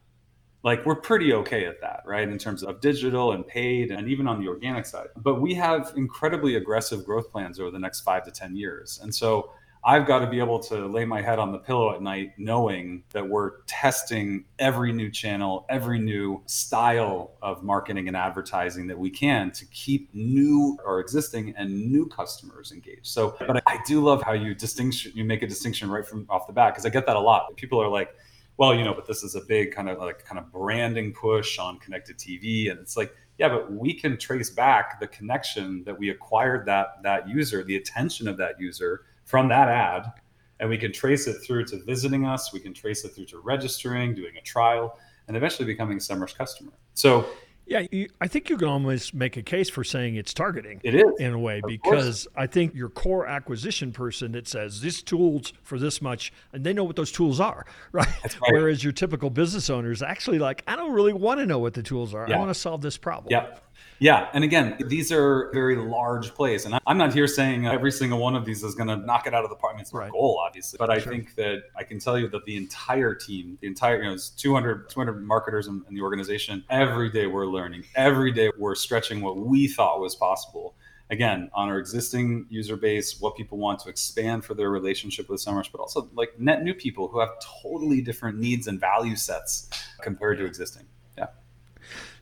like 0.66 0.84
we're 0.84 0.96
pretty 0.96 1.32
okay 1.32 1.64
at 1.64 1.80
that, 1.80 2.02
right? 2.04 2.28
In 2.28 2.38
terms 2.38 2.64
of 2.64 2.80
digital 2.80 3.30
and 3.30 3.46
paid 3.46 3.92
and 3.92 4.08
even 4.08 4.26
on 4.26 4.40
the 4.40 4.48
organic 4.48 4.84
side. 4.84 5.06
But 5.16 5.40
we 5.40 5.54
have 5.54 5.92
incredibly 5.94 6.56
aggressive 6.56 7.04
growth 7.06 7.30
plans 7.30 7.60
over 7.60 7.70
the 7.70 7.78
next 7.78 8.00
five 8.00 8.24
to 8.24 8.32
10 8.32 8.56
years. 8.56 8.98
And 9.00 9.14
so 9.14 9.52
I've 9.84 10.08
got 10.08 10.18
to 10.18 10.26
be 10.26 10.40
able 10.40 10.58
to 10.64 10.86
lay 10.86 11.04
my 11.04 11.22
head 11.22 11.38
on 11.38 11.52
the 11.52 11.58
pillow 11.58 11.94
at 11.94 12.02
night 12.02 12.32
knowing 12.36 13.04
that 13.10 13.28
we're 13.28 13.60
testing 13.68 14.44
every 14.58 14.92
new 14.92 15.08
channel, 15.08 15.66
every 15.68 16.00
new 16.00 16.42
style 16.46 17.36
of 17.40 17.62
marketing 17.62 18.08
and 18.08 18.16
advertising 18.16 18.88
that 18.88 18.98
we 18.98 19.08
can 19.08 19.52
to 19.52 19.66
keep 19.66 20.12
new 20.12 20.76
or 20.84 20.98
existing 20.98 21.54
and 21.56 21.92
new 21.92 22.06
customers 22.06 22.72
engaged. 22.72 23.06
So, 23.06 23.36
but 23.38 23.62
I 23.68 23.78
do 23.86 24.02
love 24.02 24.20
how 24.20 24.32
you 24.32 24.52
distinction 24.52 25.12
you 25.14 25.24
make 25.24 25.42
a 25.42 25.46
distinction 25.46 25.88
right 25.88 26.04
from 26.04 26.26
off 26.28 26.48
the 26.48 26.52
bat 26.52 26.74
because 26.74 26.84
I 26.84 26.88
get 26.88 27.06
that 27.06 27.14
a 27.14 27.20
lot. 27.20 27.56
People 27.56 27.80
are 27.80 27.88
like, 27.88 28.12
well, 28.58 28.74
you 28.74 28.84
know, 28.84 28.94
but 28.94 29.06
this 29.06 29.22
is 29.22 29.34
a 29.34 29.40
big 29.42 29.72
kind 29.72 29.88
of 29.88 29.98
like 29.98 30.24
kind 30.24 30.38
of 30.38 30.50
branding 30.50 31.12
push 31.12 31.58
on 31.58 31.78
connected 31.78 32.18
TV, 32.18 32.70
and 32.70 32.80
it's 32.80 32.96
like, 32.96 33.14
yeah, 33.38 33.48
but 33.48 33.70
we 33.70 33.92
can 33.92 34.16
trace 34.16 34.50
back 34.50 34.98
the 34.98 35.06
connection 35.08 35.84
that 35.84 35.98
we 35.98 36.10
acquired 36.10 36.66
that 36.66 37.02
that 37.02 37.28
user, 37.28 37.62
the 37.62 37.76
attention 37.76 38.28
of 38.28 38.36
that 38.38 38.58
user 38.58 39.02
from 39.24 39.48
that 39.48 39.68
ad, 39.68 40.12
and 40.60 40.70
we 40.70 40.78
can 40.78 40.92
trace 40.92 41.26
it 41.26 41.34
through 41.34 41.64
to 41.66 41.76
visiting 41.84 42.26
us. 42.26 42.52
We 42.52 42.60
can 42.60 42.72
trace 42.72 43.04
it 43.04 43.10
through 43.10 43.26
to 43.26 43.40
registering, 43.40 44.14
doing 44.14 44.36
a 44.38 44.42
trial, 44.42 44.98
and 45.28 45.36
eventually 45.36 45.66
becoming 45.66 45.98
a 45.98 46.00
SEMrush 46.00 46.36
customer. 46.36 46.72
So 46.94 47.26
yeah, 47.66 47.86
you, 47.90 48.08
I 48.20 48.28
think 48.28 48.48
you 48.48 48.56
can 48.56 48.68
almost 48.68 49.12
make 49.12 49.36
a 49.36 49.42
case 49.42 49.68
for 49.68 49.82
saying 49.82 50.14
it's 50.14 50.32
targeting. 50.32 50.80
It 50.84 50.94
is 50.94 51.04
in 51.18 51.32
a 51.32 51.38
way 51.38 51.60
because 51.66 52.28
I 52.36 52.46
think 52.46 52.74
your 52.74 52.88
core 52.88 53.26
acquisition 53.26 53.92
person 53.92 54.32
that 54.32 54.46
says 54.46 54.80
this 54.80 55.02
tool's 55.02 55.52
for 55.62 55.78
this 55.78 56.00
much, 56.00 56.32
and 56.52 56.62
they 56.64 56.72
know 56.72 56.84
what 56.84 56.96
those 56.96 57.10
tools 57.10 57.40
are, 57.40 57.66
right? 57.92 58.06
right. 58.22 58.36
Whereas 58.50 58.84
your 58.84 58.92
typical 58.92 59.30
business 59.30 59.68
owner 59.68 59.90
is 59.90 60.02
actually 60.02 60.38
like, 60.38 60.62
I 60.68 60.76
don't 60.76 60.92
really 60.92 61.12
want 61.12 61.40
to 61.40 61.46
know 61.46 61.58
what 61.58 61.74
the 61.74 61.82
tools 61.82 62.14
are. 62.14 62.26
Yeah. 62.28 62.36
I 62.36 62.38
want 62.38 62.50
to 62.50 62.54
solve 62.54 62.82
this 62.82 62.96
problem. 62.96 63.32
Yeah. 63.32 63.58
Yeah, 63.98 64.28
and 64.34 64.44
again, 64.44 64.76
these 64.86 65.10
are 65.10 65.50
very 65.52 65.76
large 65.76 66.34
plays, 66.34 66.66
and 66.66 66.78
I'm 66.86 66.98
not 66.98 67.14
here 67.14 67.26
saying 67.26 67.66
uh, 67.66 67.72
every 67.72 67.90
single 67.90 68.18
one 68.18 68.36
of 68.36 68.44
these 68.44 68.62
is 68.62 68.74
going 68.74 68.88
to 68.88 68.96
knock 68.96 69.26
it 69.26 69.34
out 69.34 69.44
of 69.44 69.50
the 69.50 69.56
park. 69.56 69.72
I 69.72 69.76
mean, 69.76 69.82
it's 69.82 69.92
right. 69.92 70.10
goal, 70.10 70.42
obviously, 70.44 70.76
but 70.76 70.90
I 70.90 70.98
sure. 70.98 71.12
think 71.12 71.34
that 71.36 71.62
I 71.76 71.82
can 71.82 71.98
tell 71.98 72.18
you 72.18 72.28
that 72.28 72.44
the 72.44 72.56
entire 72.56 73.14
team, 73.14 73.56
the 73.60 73.66
entire, 73.66 74.02
you 74.02 74.08
know, 74.08 74.14
it's 74.14 74.30
200, 74.30 74.90
200 74.90 75.24
marketers 75.24 75.66
in, 75.66 75.82
in 75.88 75.94
the 75.94 76.02
organization. 76.02 76.64
Every 76.68 77.10
day 77.10 77.26
we're 77.26 77.46
learning. 77.46 77.84
Every 77.94 78.32
day 78.32 78.50
we're 78.58 78.74
stretching 78.74 79.22
what 79.22 79.38
we 79.38 79.66
thought 79.66 80.00
was 80.00 80.14
possible 80.14 80.74
again 81.10 81.48
on 81.54 81.68
our 81.68 81.78
existing 81.78 82.46
user 82.48 82.76
base 82.76 83.20
what 83.20 83.36
people 83.36 83.58
want 83.58 83.78
to 83.78 83.88
expand 83.88 84.44
for 84.44 84.54
their 84.54 84.70
relationship 84.70 85.28
with 85.28 85.40
SEMrush 85.40 85.70
but 85.70 85.80
also 85.80 86.08
like 86.14 86.38
net 86.38 86.62
new 86.62 86.74
people 86.74 87.08
who 87.08 87.20
have 87.20 87.30
totally 87.62 88.00
different 88.00 88.38
needs 88.38 88.66
and 88.66 88.80
value 88.80 89.14
sets 89.14 89.70
compared 90.02 90.38
to 90.38 90.44
existing 90.44 90.84
yeah 91.16 91.26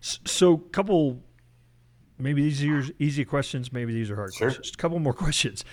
so 0.00 0.52
a 0.52 0.70
couple 0.70 1.18
maybe 2.18 2.42
these 2.42 2.64
are 2.64 2.85
easy 2.98 3.24
questions, 3.24 3.72
maybe 3.72 3.92
these 3.92 4.11
are 4.11 4.16
hard 4.16 4.35
sure. 4.35 4.48
questions. 4.48 4.66
Just 4.66 4.74
a 4.74 4.79
couple 4.79 4.98
more 4.98 5.12
questions. 5.24 5.64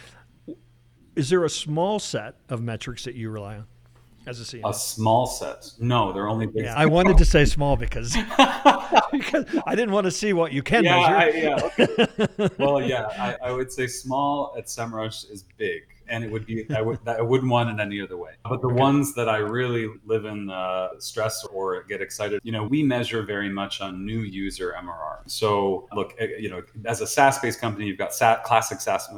Is 1.15 1.29
there 1.29 1.43
a 1.43 1.49
small 1.49 1.99
set 1.99 2.35
of 2.49 2.61
metrics 2.61 3.03
that 3.03 3.15
you 3.15 3.29
rely 3.29 3.57
on 3.57 3.67
as 4.25 4.39
a 4.39 4.43
CMO? 4.43 4.69
A 4.69 4.73
small 4.73 5.27
set? 5.27 5.69
No, 5.79 6.13
they're 6.13 6.29
only 6.29 6.47
big. 6.47 6.63
Yeah, 6.63 6.75
I 6.75 6.85
wanted 6.85 7.17
to 7.17 7.25
say 7.25 7.43
small 7.45 7.75
because 7.75 8.13
because 9.11 9.45
I 9.65 9.75
didn't 9.75 9.91
want 9.91 10.05
to 10.05 10.11
see 10.11 10.31
what 10.33 10.53
you 10.53 10.63
can 10.63 10.83
yeah, 10.83 10.95
measure. 10.95 11.15
I, 11.15 11.29
yeah. 11.29 11.69
Okay. 12.39 12.55
well, 12.57 12.81
yeah, 12.81 13.07
I, 13.17 13.49
I, 13.49 13.51
would 13.51 13.71
say 13.71 13.87
small 13.87 14.55
at 14.57 14.67
SEMrush 14.67 15.29
is 15.29 15.43
big 15.57 15.83
and 16.11 16.23
it 16.23 16.31
would 16.31 16.45
be 16.45 16.65
I 16.75 16.81
would 16.81 16.99
I 17.07 17.21
wouldn't 17.21 17.49
want 17.49 17.69
it 17.69 17.81
any 17.81 18.01
other 18.01 18.17
way. 18.17 18.33
But 18.43 18.61
the 18.61 18.67
okay. 18.67 18.75
ones 18.75 19.15
that 19.15 19.29
I 19.29 19.37
really 19.37 19.89
live 20.05 20.25
in 20.25 20.49
uh, 20.49 20.89
stress 20.99 21.43
or 21.45 21.83
get 21.83 22.01
excited, 22.01 22.41
you 22.43 22.51
know, 22.51 22.63
we 22.65 22.83
measure 22.83 23.23
very 23.23 23.49
much 23.49 23.81
on 23.81 24.05
new 24.05 24.19
user 24.19 24.75
MRR. 24.77 25.21
So 25.27 25.87
look, 25.93 26.13
eh, 26.19 26.27
you 26.37 26.49
know, 26.49 26.61
as 26.85 27.01
a 27.01 27.07
SaaS-based 27.07 27.59
company, 27.59 27.87
you've 27.87 27.97
got 27.97 28.13
SaaS, 28.13 28.39
classic 28.43 28.81
SaaS, 28.81 29.09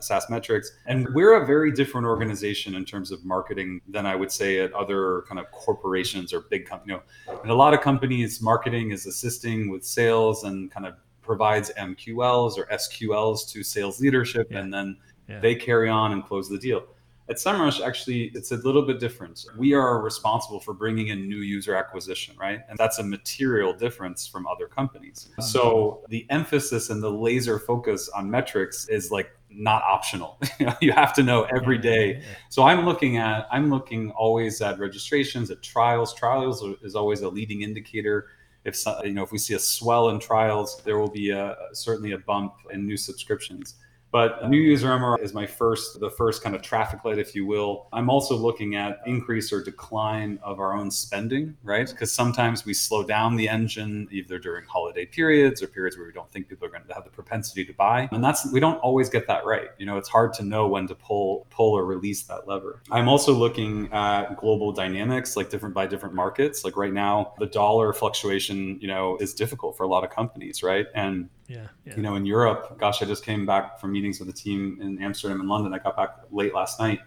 SaaS 0.00 0.30
metrics, 0.30 0.72
and 0.86 1.08
we're 1.14 1.42
a 1.42 1.46
very 1.46 1.72
different 1.72 2.06
organization 2.06 2.74
in 2.74 2.84
terms 2.84 3.10
of 3.10 3.24
marketing 3.24 3.80
than 3.88 4.06
I 4.06 4.14
would 4.14 4.30
say 4.30 4.60
at 4.60 4.72
other 4.74 5.24
kind 5.28 5.40
of 5.40 5.50
corporations 5.50 6.32
or 6.32 6.42
big 6.50 6.66
companies. 6.66 6.82
You 6.82 7.32
know, 7.32 7.40
in 7.44 7.50
a 7.50 7.54
lot 7.54 7.74
of 7.74 7.80
companies, 7.80 8.42
marketing 8.42 8.90
is 8.90 9.06
assisting 9.06 9.70
with 9.70 9.84
sales 9.84 10.44
and 10.44 10.70
kind 10.70 10.86
of 10.86 10.94
provides 11.22 11.70
MQLs 11.78 12.58
or 12.58 12.66
SQLs 12.66 13.48
to 13.52 13.62
sales 13.62 14.00
leadership, 14.00 14.48
yeah. 14.50 14.58
and 14.58 14.74
then 14.74 14.96
yeah. 15.28 15.40
They 15.40 15.54
carry 15.54 15.88
on 15.88 16.12
and 16.12 16.24
close 16.24 16.48
the 16.48 16.58
deal. 16.58 16.84
At 17.30 17.36
SEMrush, 17.36 17.80
actually, 17.80 18.24
it's 18.34 18.50
a 18.50 18.56
little 18.56 18.82
bit 18.82 18.98
different. 18.98 19.46
We 19.56 19.74
are 19.74 20.02
responsible 20.02 20.58
for 20.58 20.74
bringing 20.74 21.08
in 21.08 21.28
new 21.28 21.38
user 21.38 21.74
acquisition, 21.74 22.36
right? 22.36 22.60
And 22.68 22.76
that's 22.76 22.98
a 22.98 23.02
material 23.02 23.72
difference 23.72 24.26
from 24.26 24.46
other 24.46 24.66
companies. 24.66 25.28
So 25.40 26.02
the 26.08 26.26
emphasis 26.30 26.90
and 26.90 27.02
the 27.02 27.10
laser 27.10 27.58
focus 27.60 28.08
on 28.08 28.28
metrics 28.28 28.88
is 28.88 29.12
like 29.12 29.30
not 29.48 29.82
optional. 29.82 30.40
you 30.80 30.92
have 30.92 31.14
to 31.14 31.22
know 31.22 31.44
every 31.44 31.78
day. 31.78 32.22
So 32.48 32.64
I'm 32.64 32.84
looking 32.84 33.18
at, 33.18 33.46
I'm 33.52 33.70
looking 33.70 34.10
always 34.10 34.60
at 34.60 34.80
registrations, 34.80 35.50
at 35.50 35.62
trials. 35.62 36.12
Trials 36.14 36.62
is 36.82 36.96
always 36.96 37.22
a 37.22 37.28
leading 37.28 37.62
indicator 37.62 38.26
if 38.64 38.80
you 39.04 39.12
know 39.12 39.24
if 39.24 39.32
we 39.32 39.38
see 39.38 39.54
a 39.54 39.58
swell 39.58 40.10
in 40.10 40.20
trials 40.20 40.80
there 40.84 40.96
will 40.96 41.10
be 41.10 41.30
a 41.30 41.56
certainly 41.72 42.12
a 42.12 42.18
bump 42.18 42.54
in 42.70 42.86
new 42.86 42.96
subscriptions 42.96 43.74
but 44.12 44.48
new 44.48 44.58
user 44.58 44.88
MRR 44.88 45.22
is 45.22 45.32
my 45.32 45.46
first, 45.46 45.98
the 45.98 46.10
first 46.10 46.42
kind 46.44 46.54
of 46.54 46.60
traffic 46.60 47.02
light, 47.04 47.18
if 47.18 47.34
you 47.34 47.46
will. 47.46 47.88
I'm 47.94 48.10
also 48.10 48.36
looking 48.36 48.76
at 48.76 49.00
increase 49.06 49.50
or 49.52 49.64
decline 49.64 50.38
of 50.42 50.60
our 50.60 50.74
own 50.74 50.90
spending, 50.90 51.56
right? 51.62 51.88
Because 51.88 52.12
sometimes 52.12 52.66
we 52.66 52.74
slow 52.74 53.02
down 53.02 53.36
the 53.36 53.48
engine 53.48 54.08
either 54.12 54.38
during 54.38 54.66
holiday 54.66 55.06
periods 55.06 55.62
or 55.62 55.66
periods 55.66 55.96
where 55.96 56.06
we 56.06 56.12
don't 56.12 56.30
think 56.30 56.46
people 56.46 56.66
are 56.66 56.70
going 56.70 56.84
to 56.86 56.92
have 56.92 57.04
the 57.04 57.10
propensity 57.10 57.64
to 57.64 57.72
buy. 57.72 58.08
And 58.12 58.22
that's 58.22 58.52
we 58.52 58.60
don't 58.60 58.78
always 58.80 59.08
get 59.08 59.26
that 59.28 59.46
right. 59.46 59.68
You 59.78 59.86
know, 59.86 59.96
it's 59.96 60.10
hard 60.10 60.34
to 60.34 60.44
know 60.44 60.68
when 60.68 60.86
to 60.88 60.94
pull 60.94 61.46
pull 61.48 61.72
or 61.72 61.86
release 61.86 62.22
that 62.24 62.46
lever. 62.46 62.82
I'm 62.90 63.08
also 63.08 63.32
looking 63.32 63.90
at 63.92 64.36
global 64.36 64.72
dynamics, 64.72 65.36
like 65.36 65.48
different 65.48 65.74
by 65.74 65.86
different 65.86 66.14
markets. 66.14 66.64
Like 66.64 66.76
right 66.76 66.92
now, 66.92 67.32
the 67.38 67.46
dollar 67.46 67.94
fluctuation, 67.94 68.78
you 68.78 68.88
know, 68.88 69.16
is 69.18 69.32
difficult 69.32 69.76
for 69.76 69.84
a 69.84 69.88
lot 69.88 70.04
of 70.04 70.10
companies, 70.10 70.62
right? 70.62 70.86
And 70.94 71.30
yeah, 71.52 71.68
yeah. 71.84 71.96
You 71.96 72.02
know, 72.02 72.14
in 72.14 72.24
Europe, 72.24 72.78
gosh, 72.78 73.02
I 73.02 73.06
just 73.06 73.24
came 73.24 73.44
back 73.44 73.78
from 73.80 73.92
meetings 73.92 74.18
with 74.18 74.28
the 74.28 74.34
team 74.34 74.78
in 74.80 75.02
Amsterdam 75.02 75.40
and 75.40 75.48
London. 75.48 75.74
I 75.74 75.78
got 75.78 75.96
back 75.96 76.10
late 76.30 76.54
last 76.54 76.80
night, 76.80 77.00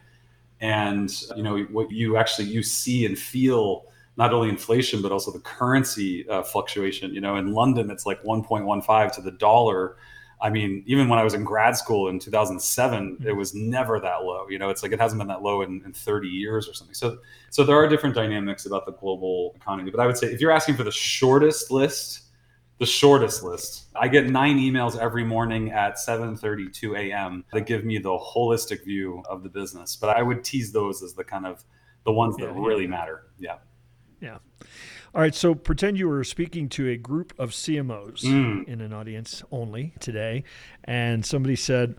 and 0.62 1.10
you 1.36 1.44
know 1.44 1.58
what 1.72 1.92
you 1.92 2.18
actually 2.18 2.48
you 2.48 2.62
see 2.64 3.06
and 3.06 3.18
feel 3.18 3.86
not 4.18 4.34
only 4.34 4.50
inflation 4.50 5.02
but 5.02 5.12
also 5.12 5.32
the 5.32 5.40
currency 5.40 6.28
uh, 6.30 6.44
fluctuation. 6.44 7.14
You 7.14 7.22
know, 7.22 7.36
in 7.36 7.54
London, 7.54 7.90
it's 7.90 8.06
like 8.06 8.22
1.15 8.24 9.12
to 9.16 9.22
the 9.22 9.32
dollar. 9.32 9.98
I 10.42 10.50
mean, 10.50 10.84
even 10.86 11.08
when 11.10 11.18
I 11.18 11.24
was 11.24 11.34
in 11.34 11.44
grad 11.44 11.76
school 11.78 12.10
in 12.10 12.20
2007, 12.20 13.16
Mm-hmm. 13.16 13.28
it 13.28 13.36
was 13.36 13.56
never 13.56 14.00
that 14.00 14.24
low. 14.24 14.48
You 14.50 14.60
know, 14.60 14.70
it's 14.70 14.84
like 14.84 14.92
it 14.92 15.00
hasn't 15.00 15.20
been 15.20 15.28
that 15.30 15.42
low 15.42 15.62
in, 15.64 15.82
in 15.86 15.94
30 15.94 16.28
years 16.28 16.68
or 16.68 16.74
something. 16.74 16.94
So, 16.94 17.18
so 17.50 17.64
there 17.64 17.78
are 17.78 17.88
different 17.88 18.16
dynamics 18.16 18.66
about 18.66 18.86
the 18.86 18.92
global 18.92 19.54
economy. 19.56 19.92
But 19.92 20.02
I 20.02 20.06
would 20.06 20.18
say 20.18 20.28
if 20.28 20.40
you're 20.42 20.52
asking 20.52 20.76
for 20.76 20.84
the 20.84 20.92
shortest 20.92 21.72
list, 21.72 22.25
the 22.78 22.86
shortest 22.86 23.42
list, 23.44 23.86
I 23.96 24.08
get 24.10 24.30
nine 24.30 24.58
emails 24.58 24.98
every 24.98 25.24
morning 25.24 25.72
at 25.72 25.96
7:32 25.98 26.98
a.m. 26.98 27.46
that 27.54 27.62
give 27.62 27.86
me 27.86 27.98
the 28.00 28.10
holistic 28.18 28.84
view 28.84 29.24
of 29.30 29.44
the 29.44 29.50
business. 29.50 29.96
But 29.96 30.16
I 30.18 30.22
would 30.22 30.44
tease 30.44 30.72
those 30.72 31.02
as 31.02 31.14
the 31.14 31.24
kind 31.24 31.46
of 31.46 31.64
the 32.04 32.12
ones 32.12 32.36
that 32.38 32.44
Yeah, 32.44 32.54
yeah. 32.56 32.68
really 32.68 32.88
matter. 32.88 33.28
Yeah. 33.40 33.58
Yeah. 34.20 34.38
All 35.14 35.22
right. 35.22 35.34
So 35.34 35.56
pretend 35.56 35.98
you 35.98 36.08
were 36.10 36.24
speaking 36.24 36.68
to 36.70 36.90
a 36.90 36.98
group 36.98 37.34
of 37.40 37.52
CMOs 37.52 38.24
Mm. 38.24 38.68
in 38.68 38.82
an 38.82 38.92
audience 38.94 39.44
only 39.52 39.94
today, 40.00 40.44
and 40.84 41.26
somebody 41.26 41.56
said, 41.56 41.96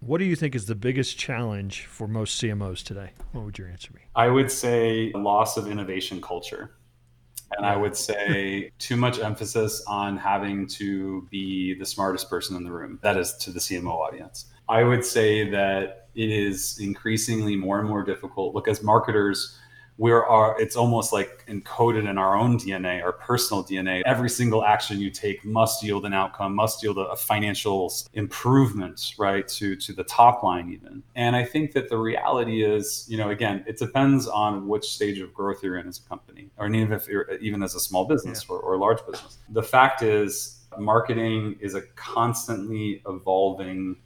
What 0.00 0.18
do 0.18 0.24
you 0.24 0.36
think 0.36 0.54
is 0.54 0.66
the 0.66 0.74
biggest 0.74 1.16
challenge 1.18 1.86
for 1.86 2.06
most 2.06 2.38
CMOs 2.42 2.82
today? 2.82 3.10
What 3.32 3.44
would 3.46 3.58
your 3.58 3.68
answer 3.68 3.90
be? 3.92 4.00
I 4.14 4.28
would 4.28 4.50
say 4.50 5.12
loss 5.14 5.56
of 5.56 5.66
innovation 5.66 6.20
culture. 6.20 6.72
And 7.56 7.66
I 7.66 7.76
would 7.76 7.96
say 7.96 8.70
too 8.78 8.96
much 8.96 9.18
emphasis 9.18 9.82
on 9.86 10.16
having 10.16 10.66
to 10.68 11.26
be 11.30 11.74
the 11.74 11.86
smartest 11.86 12.28
person 12.28 12.56
in 12.56 12.64
the 12.64 12.72
room. 12.72 12.98
That 13.02 13.16
is 13.16 13.34
to 13.38 13.50
the 13.50 13.60
CMO 13.60 13.92
audience. 13.92 14.46
I 14.68 14.82
would 14.84 15.04
say 15.04 15.50
that 15.50 16.08
it 16.14 16.30
is 16.30 16.78
increasingly 16.78 17.56
more 17.56 17.80
and 17.80 17.88
more 17.88 18.04
difficult. 18.04 18.54
Look, 18.54 18.68
as 18.68 18.82
marketers, 18.82 19.58
we're 19.96 20.24
are 20.24 20.60
it's 20.60 20.76
almost 20.76 21.12
like 21.12 21.44
encoded 21.46 22.08
in 22.08 22.18
our 22.18 22.36
own 22.36 22.58
DNA, 22.58 23.02
our 23.02 23.12
personal 23.12 23.62
DNA. 23.62 24.02
Every 24.04 24.28
single 24.28 24.64
action 24.64 25.00
you 25.00 25.10
take 25.10 25.44
must 25.44 25.82
yield 25.82 26.04
an 26.04 26.12
outcome, 26.12 26.54
must 26.54 26.82
yield 26.82 26.98
a, 26.98 27.02
a 27.02 27.16
financial 27.16 27.92
improvement, 28.14 29.14
right? 29.18 29.46
To 29.48 29.76
to 29.76 29.92
the 29.92 30.04
top 30.04 30.42
line 30.42 30.70
even. 30.70 31.02
And 31.14 31.36
I 31.36 31.44
think 31.44 31.72
that 31.72 31.88
the 31.88 31.98
reality 31.98 32.64
is, 32.64 33.06
you 33.08 33.16
know, 33.16 33.30
again, 33.30 33.64
it 33.66 33.78
depends 33.78 34.26
on 34.26 34.66
which 34.66 34.84
stage 34.84 35.20
of 35.20 35.32
growth 35.32 35.62
you're 35.62 35.76
in 35.76 35.86
as 35.86 36.00
a 36.04 36.08
company, 36.08 36.50
or 36.56 36.66
even 36.66 36.92
if 36.92 37.06
you're 37.06 37.30
even 37.40 37.62
as 37.62 37.74
a 37.74 37.80
small 37.80 38.04
business 38.04 38.44
or, 38.48 38.58
or 38.58 38.74
a 38.74 38.78
large 38.78 39.04
business. 39.06 39.38
The 39.50 39.62
fact 39.62 40.02
is 40.02 40.64
marketing 40.78 41.56
is 41.60 41.74
a 41.74 41.82
constantly 41.94 43.02
evolving 43.06 43.96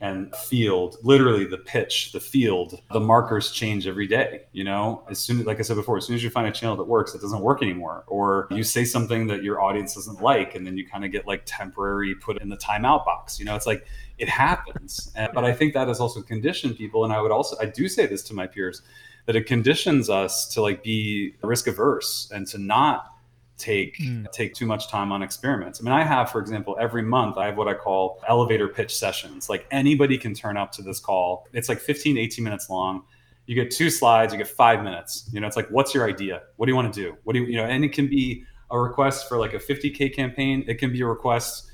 and 0.00 0.34
field 0.36 0.96
literally 1.02 1.46
the 1.46 1.56
pitch 1.56 2.12
the 2.12 2.20
field 2.20 2.82
the 2.92 3.00
markers 3.00 3.50
change 3.50 3.86
every 3.86 4.06
day 4.06 4.42
you 4.52 4.62
know? 4.62 5.02
As 5.08 5.18
soon 5.18 5.44
like 5.44 5.58
i 5.58 5.62
said 5.62 5.76
before 5.76 5.96
as 5.96 6.06
soon 6.06 6.16
as 6.16 6.22
you 6.22 6.30
find 6.30 6.46
a 6.46 6.52
channel 6.52 6.76
that 6.76 6.84
works 6.84 7.14
it 7.14 7.20
doesn't 7.20 7.40
work 7.40 7.62
anymore. 7.62 8.04
Or 8.06 8.46
you 8.50 8.62
say 8.62 8.84
something 8.84 9.26
that 9.28 9.42
your 9.42 9.60
audience 9.62 9.94
doesn't 9.94 10.20
like 10.20 10.54
and 10.54 10.66
then 10.66 10.76
you 10.76 10.86
kind 10.86 11.04
of 11.04 11.12
get 11.12 11.26
like 11.26 11.42
temporary 11.46 12.14
put 12.14 12.40
in 12.42 12.48
the 12.48 12.56
timeout 12.56 13.04
box 13.04 13.38
you 13.38 13.44
know? 13.44 13.54
It's 13.54 13.66
like 13.66 13.86
it 14.18 14.28
happens. 14.28 15.12
And, 15.14 15.30
but 15.34 15.44
i 15.44 15.52
think 15.52 15.74
that 15.74 15.88
has 15.88 16.00
also 16.00 16.20
conditioned 16.22 16.76
people 16.76 17.04
and 17.04 17.12
i 17.12 17.20
would 17.20 17.32
also 17.32 17.56
i 17.60 17.66
do 17.66 17.88
say 17.88 18.06
this 18.06 18.22
to 18.24 18.34
my 18.34 18.46
peers 18.46 18.82
that 19.26 19.36
it 19.36 19.46
conditions 19.46 20.08
us 20.08 20.46
to 20.54 20.62
like 20.62 20.82
be 20.82 21.34
risk 21.42 21.66
averse 21.66 22.30
and 22.34 22.46
to 22.48 22.58
not 22.58 23.15
take 23.58 23.96
Mm. 23.98 24.30
take 24.32 24.54
too 24.54 24.66
much 24.66 24.88
time 24.88 25.12
on 25.12 25.22
experiments. 25.22 25.80
I 25.80 25.84
mean, 25.84 25.92
I 25.92 26.02
have, 26.04 26.30
for 26.30 26.40
example, 26.40 26.76
every 26.80 27.02
month 27.02 27.38
I 27.38 27.46
have 27.46 27.56
what 27.56 27.68
I 27.68 27.74
call 27.74 28.20
elevator 28.28 28.68
pitch 28.68 28.94
sessions. 28.94 29.48
Like 29.48 29.66
anybody 29.70 30.18
can 30.18 30.34
turn 30.34 30.56
up 30.56 30.72
to 30.72 30.82
this 30.82 31.00
call. 31.00 31.46
It's 31.52 31.68
like 31.68 31.80
15, 31.80 32.18
18 32.18 32.44
minutes 32.44 32.68
long. 32.68 33.04
You 33.46 33.54
get 33.54 33.70
two 33.70 33.90
slides, 33.90 34.32
you 34.32 34.38
get 34.38 34.48
five 34.48 34.82
minutes. 34.82 35.30
You 35.32 35.40
know, 35.40 35.46
it's 35.46 35.56
like, 35.56 35.68
what's 35.68 35.94
your 35.94 36.08
idea? 36.08 36.42
What 36.56 36.66
do 36.66 36.72
you 36.72 36.76
want 36.76 36.92
to 36.92 37.00
do? 37.00 37.16
What 37.24 37.32
do 37.34 37.40
you, 37.40 37.46
you 37.46 37.56
know, 37.56 37.64
and 37.64 37.84
it 37.84 37.92
can 37.92 38.08
be 38.08 38.44
a 38.70 38.78
request 38.78 39.28
for 39.28 39.38
like 39.38 39.54
a 39.54 39.58
50K 39.58 40.12
campaign. 40.14 40.64
It 40.66 40.74
can 40.74 40.92
be 40.92 41.00
a 41.00 41.06
request 41.06 41.70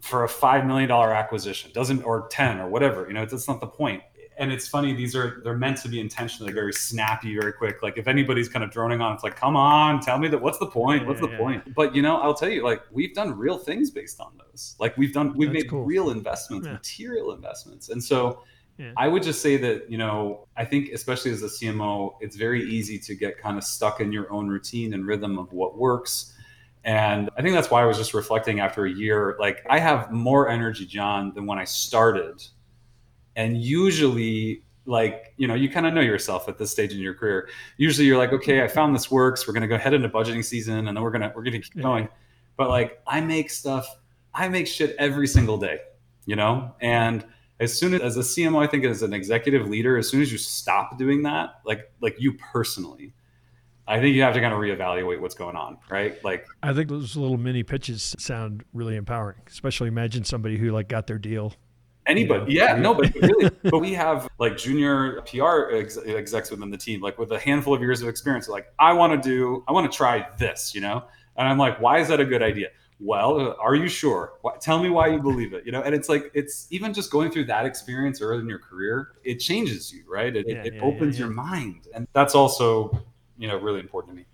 for 0.00 0.24
a 0.24 0.28
$5 0.28 0.66
million 0.66 0.90
acquisition, 0.90 1.70
doesn't, 1.72 2.02
or 2.02 2.26
10 2.28 2.58
or 2.58 2.68
whatever, 2.68 3.06
you 3.06 3.14
know, 3.14 3.24
that's 3.24 3.46
not 3.46 3.60
the 3.60 3.68
point 3.68 4.02
and 4.38 4.52
it's 4.52 4.66
funny 4.68 4.94
these 4.94 5.14
are 5.14 5.40
they're 5.44 5.56
meant 5.56 5.76
to 5.76 5.88
be 5.88 6.00
intentionally 6.00 6.52
very 6.52 6.72
snappy 6.72 7.36
very 7.38 7.52
quick 7.52 7.82
like 7.82 7.98
if 7.98 8.08
anybody's 8.08 8.48
kind 8.48 8.64
of 8.64 8.70
droning 8.70 9.00
on 9.00 9.12
it's 9.14 9.22
like 9.24 9.36
come 9.36 9.56
on 9.56 10.00
tell 10.00 10.18
me 10.18 10.28
that 10.28 10.40
what's 10.40 10.58
the 10.58 10.66
point 10.66 11.06
what's 11.06 11.20
Yeah, 11.20 11.26
the 11.26 11.32
yeah, 11.32 11.38
point 11.38 11.74
but 11.74 11.94
you 11.94 12.02
know 12.02 12.16
i'll 12.18 12.34
tell 12.34 12.48
you 12.48 12.62
like 12.64 12.82
we've 12.90 13.14
done 13.14 13.36
real 13.36 13.58
things 13.58 13.90
based 13.90 14.20
on 14.20 14.32
those 14.38 14.76
like 14.78 14.96
we've 14.96 15.12
done 15.12 15.34
we've 15.36 15.52
That's 15.52 15.64
made 15.64 15.70
cool. 15.70 15.84
real 15.84 16.10
investments 16.10 16.66
Yeah. 16.66 16.72
material 16.74 17.32
investments 17.32 17.88
and 17.90 18.02
so 18.02 18.42
i 18.96 19.06
would 19.06 19.22
just 19.22 19.40
say 19.42 19.56
that 19.58 19.88
you 19.88 19.96
know 19.98 20.48
i 20.56 20.64
think 20.64 20.90
especially 20.92 21.30
as 21.30 21.42
a 21.42 21.46
cmo 21.46 22.14
it's 22.20 22.34
very 22.36 22.68
easy 22.68 22.98
to 22.98 23.14
get 23.14 23.38
kind 23.38 23.56
of 23.56 23.62
stuck 23.62 24.00
in 24.00 24.10
your 24.10 24.32
own 24.32 24.48
routine 24.48 24.94
and 24.94 25.06
rhythm 25.06 25.38
of 25.38 25.52
what 25.52 25.78
works 25.78 26.34
and 26.84 27.30
I 27.38 27.42
think 27.42 27.54
that's 27.54 27.70
why 27.70 27.80
I 27.80 27.84
was 27.84 27.96
just 27.96 28.12
reflecting 28.12 28.58
after 28.58 28.86
a 28.86 28.90
year. 28.90 29.36
Like, 29.38 29.64
I 29.70 29.78
have 29.78 30.10
more 30.10 30.48
energy, 30.48 30.84
John, 30.84 31.32
than 31.32 31.46
when 31.46 31.56
I 31.56 31.62
started. 31.62 32.44
And 33.36 33.62
usually, 33.62 34.62
like, 34.84 35.32
you 35.36 35.46
know, 35.46 35.54
you 35.54 35.68
kind 35.68 35.86
of 35.86 35.94
know 35.94 36.00
yourself 36.00 36.48
at 36.48 36.58
this 36.58 36.70
stage 36.70 36.92
in 36.92 36.98
your 36.98 37.14
career. 37.14 37.48
Usually 37.76 38.06
you're 38.06 38.18
like, 38.18 38.32
okay, 38.32 38.62
I 38.62 38.68
found 38.68 38.94
this 38.94 39.10
works. 39.10 39.46
We're 39.46 39.54
going 39.54 39.62
to 39.62 39.68
go 39.68 39.78
head 39.78 39.94
into 39.94 40.08
budgeting 40.08 40.44
season 40.44 40.88
and 40.88 40.96
then 40.96 41.02
we're 41.02 41.10
going 41.10 41.22
to, 41.22 41.32
we're 41.34 41.42
going 41.42 41.60
to 41.60 41.60
keep 41.60 41.82
going. 41.82 42.08
But 42.56 42.68
like, 42.68 43.00
I 43.06 43.20
make 43.20 43.50
stuff, 43.50 43.86
I 44.34 44.48
make 44.48 44.66
shit 44.66 44.94
every 44.98 45.26
single 45.26 45.56
day, 45.56 45.78
you 46.26 46.36
know? 46.36 46.74
And 46.80 47.24
as 47.60 47.72
soon 47.78 47.94
as, 47.94 48.00
as 48.00 48.16
a 48.16 48.20
CMO, 48.20 48.62
I 48.62 48.66
think 48.66 48.84
as 48.84 49.02
an 49.02 49.12
executive 49.12 49.68
leader, 49.68 49.96
as 49.96 50.08
soon 50.08 50.20
as 50.20 50.32
you 50.32 50.38
stop 50.38 50.98
doing 50.98 51.22
that, 51.22 51.60
like, 51.64 51.90
like 52.00 52.16
you 52.18 52.34
personally, 52.34 53.14
I 53.86 54.00
think 54.00 54.14
you 54.14 54.22
have 54.22 54.34
to 54.34 54.40
kind 54.40 54.52
of 54.52 54.60
reevaluate 54.60 55.20
what's 55.20 55.34
going 55.34 55.56
on, 55.56 55.78
right? 55.90 56.22
Like, 56.24 56.46
I 56.62 56.72
think 56.72 56.88
those 56.88 57.16
little 57.16 57.36
mini 57.36 57.62
pitches 57.62 58.14
sound 58.18 58.64
really 58.72 58.96
empowering, 58.96 59.40
especially 59.46 59.88
imagine 59.88 60.24
somebody 60.24 60.56
who 60.56 60.70
like 60.70 60.88
got 60.88 61.06
their 61.06 61.18
deal. 61.18 61.54
Anybody, 62.06 62.54
Yeah. 62.54 62.74
no, 62.74 62.94
but 62.94 63.14
really, 63.14 63.50
but 63.62 63.78
we 63.78 63.92
have 63.94 64.28
like 64.38 64.56
junior 64.56 65.22
PR 65.22 65.70
ex- 65.76 65.98
execs 65.98 66.50
within 66.50 66.70
the 66.70 66.76
team, 66.76 67.00
like 67.00 67.18
with 67.18 67.30
a 67.30 67.38
handful 67.38 67.74
of 67.74 67.80
years 67.80 68.02
of 68.02 68.08
experience. 68.08 68.48
Like, 68.48 68.66
I 68.78 68.92
want 68.92 69.22
to 69.22 69.28
do, 69.28 69.62
I 69.68 69.72
want 69.72 69.90
to 69.90 69.96
try 69.96 70.26
this, 70.38 70.74
you 70.74 70.80
know, 70.80 71.04
and 71.36 71.48
I'm 71.48 71.58
like, 71.58 71.80
why 71.80 71.98
is 71.98 72.08
that 72.08 72.18
a 72.18 72.24
good 72.24 72.42
idea? 72.42 72.68
Well, 72.98 73.40
uh, 73.40 73.54
are 73.60 73.74
you 73.74 73.88
sure? 73.88 74.34
Why, 74.42 74.56
tell 74.60 74.80
me 74.82 74.88
why 74.88 75.08
you 75.08 75.20
believe 75.20 75.52
it, 75.52 75.66
you 75.66 75.72
know. 75.72 75.82
And 75.82 75.94
it's 75.94 76.08
like 76.08 76.30
it's 76.34 76.68
even 76.70 76.94
just 76.94 77.10
going 77.10 77.30
through 77.30 77.46
that 77.46 77.66
experience 77.66 78.20
early 78.20 78.40
in 78.42 78.48
your 78.48 78.60
career, 78.60 79.12
it 79.24 79.36
changes 79.38 79.92
you, 79.92 80.04
right? 80.08 80.34
It, 80.34 80.46
Yeah, 80.48 80.56
it, 80.56 80.66
it 80.66 80.74
yeah, 80.74 80.82
opens 80.82 81.18
yeah, 81.18 81.26
your 81.26 81.34
mind, 81.34 81.88
and 81.94 82.06
that's 82.12 82.34
also, 82.34 83.04
you 83.38 83.48
know, 83.48 83.56
really 83.58 83.80
important 83.80 84.12
to 84.14 84.16
me. 84.20 84.26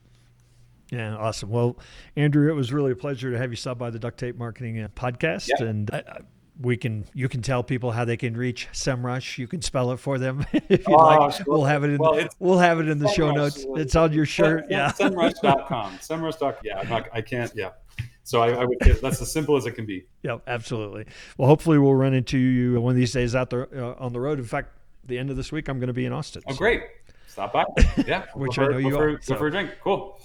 Yeah, 0.90 1.16
awesome. 1.16 1.50
Well, 1.50 1.78
Andrew, 2.16 2.50
it 2.50 2.54
was 2.54 2.72
really 2.72 2.92
a 2.92 2.96
pleasure 2.96 3.30
to 3.30 3.38
have 3.38 3.50
you 3.50 3.56
stop 3.56 3.78
by 3.78 3.90
the 3.90 3.98
Duct 3.98 4.18
Tape 4.18 4.36
Marketing 4.36 4.80
uh, 4.80 4.88
podcast, 4.94 5.48
and 5.60 5.90
I, 5.90 5.98
I, 5.98 6.18
we 6.60 6.76
can 6.76 7.04
you 7.14 7.28
can 7.28 7.40
tell 7.40 7.62
people 7.62 7.92
how 7.92 8.04
they 8.04 8.16
can 8.16 8.36
reach 8.36 8.68
SEMrush. 8.72 9.38
You 9.38 9.46
can 9.46 9.62
spell 9.62 9.92
it 9.92 9.98
for 9.98 10.18
them 10.18 10.44
if 10.52 10.86
you 10.88 10.94
Oh, 10.94 11.04
like. 11.04 11.32
sure. 11.34 11.44
We'll 11.48 11.64
have 11.64 11.84
it 11.84 11.90
in 11.90 11.98
Well, 11.98 12.14
the, 12.14 12.30
we'll 12.38 12.58
have 12.58 12.80
it 12.80 12.88
in 12.88 12.98
the 12.98 13.08
show 13.08 13.30
notes. 13.30 13.64
It's 13.76 13.94
on 13.94 14.12
your 14.12 14.26
shirt. 14.26 14.64
Yeah. 14.68 14.90
Semrush.com. 14.92 15.92
Semrush.com. 15.98 16.54
Yeah, 16.64 16.80
I'm 16.80 16.88
not, 16.88 17.08
I 17.12 17.20
can't. 17.22 17.52
Yeah. 17.54 17.70
So 18.24 18.42
I, 18.42 18.50
I 18.50 18.64
would 18.64 18.78
that's 19.00 19.22
as 19.22 19.32
simple 19.32 19.56
as 19.56 19.64
it 19.66 19.72
can 19.72 19.86
be. 19.86 20.04
Yep, 20.22 20.42
absolutely. 20.46 21.06
Well, 21.38 21.48
hopefully 21.48 21.78
we'll 21.78 21.94
run 21.94 22.12
into 22.12 22.36
you 22.38 22.80
one 22.80 22.90
of 22.90 22.96
these 22.96 23.12
days 23.12 23.34
out 23.34 23.50
there 23.50 23.68
uh, 23.74 23.94
on 23.98 24.12
the 24.12 24.20
road. 24.20 24.38
In 24.38 24.44
fact, 24.44 24.72
the 25.04 25.16
end 25.18 25.30
of 25.30 25.36
this 25.36 25.50
week 25.50 25.68
I'm 25.68 25.78
going 25.78 25.86
to 25.88 25.94
be 25.94 26.04
in 26.04 26.12
Austin. 26.12 26.42
Oh, 26.46 26.52
so- 26.52 26.58
great. 26.58 26.82
Stop 27.28 27.52
by. 27.52 27.64
Yeah. 28.06 28.24
Which 28.34 28.58
I 28.58 28.66
know 28.66 28.78
you 28.78 28.90
for, 28.90 29.08
are, 29.08 29.12
Go 29.12 29.18
so. 29.22 29.36
for 29.36 29.46
a 29.46 29.50
drink. 29.50 29.70
Cool. 29.82 30.18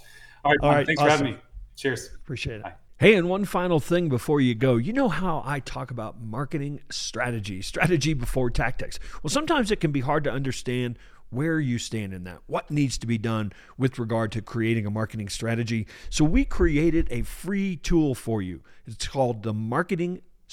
All 0.44 0.50
right. 0.50 0.56
All 0.62 0.70
right, 0.72 0.86
Thanks 0.86 1.00
for 1.00 1.08
having 1.08 1.32
me. 1.34 1.38
Cheers. 1.76 2.10
Appreciate 2.16 2.56
it. 2.56 2.62
Bye. 2.64 2.74
Hey, 2.96 3.14
and 3.14 3.28
one 3.28 3.44
final 3.44 3.80
thing 3.80 4.08
before 4.08 4.40
you 4.40 4.54
go. 4.54 4.76
You 4.76 4.92
know 4.92 5.08
how 5.08 5.42
I 5.44 5.58
talk 5.58 5.90
about 5.90 6.22
marketing 6.22 6.80
strategy, 6.92 7.60
strategy 7.60 8.14
before 8.14 8.50
tactics. 8.50 9.00
Well, 9.20 9.32
sometimes 9.32 9.72
it 9.72 9.80
can 9.80 9.90
be 9.90 9.98
hard 9.98 10.22
to 10.24 10.30
understand 10.30 10.96
where 11.28 11.58
you 11.58 11.76
stand 11.78 12.14
in 12.14 12.22
that, 12.22 12.42
what 12.46 12.70
needs 12.70 12.96
to 12.98 13.08
be 13.08 13.18
done 13.18 13.52
with 13.76 13.98
regard 13.98 14.30
to 14.30 14.42
creating 14.42 14.86
a 14.86 14.92
marketing 14.92 15.28
strategy. 15.28 15.88
So, 16.08 16.24
we 16.24 16.44
created 16.44 17.08
a 17.10 17.22
free 17.22 17.74
tool 17.74 18.14
for 18.14 18.40
you. 18.40 18.60
It's 18.86 19.08
called 19.08 19.42
the 19.42 19.52
Marketing 19.52 20.22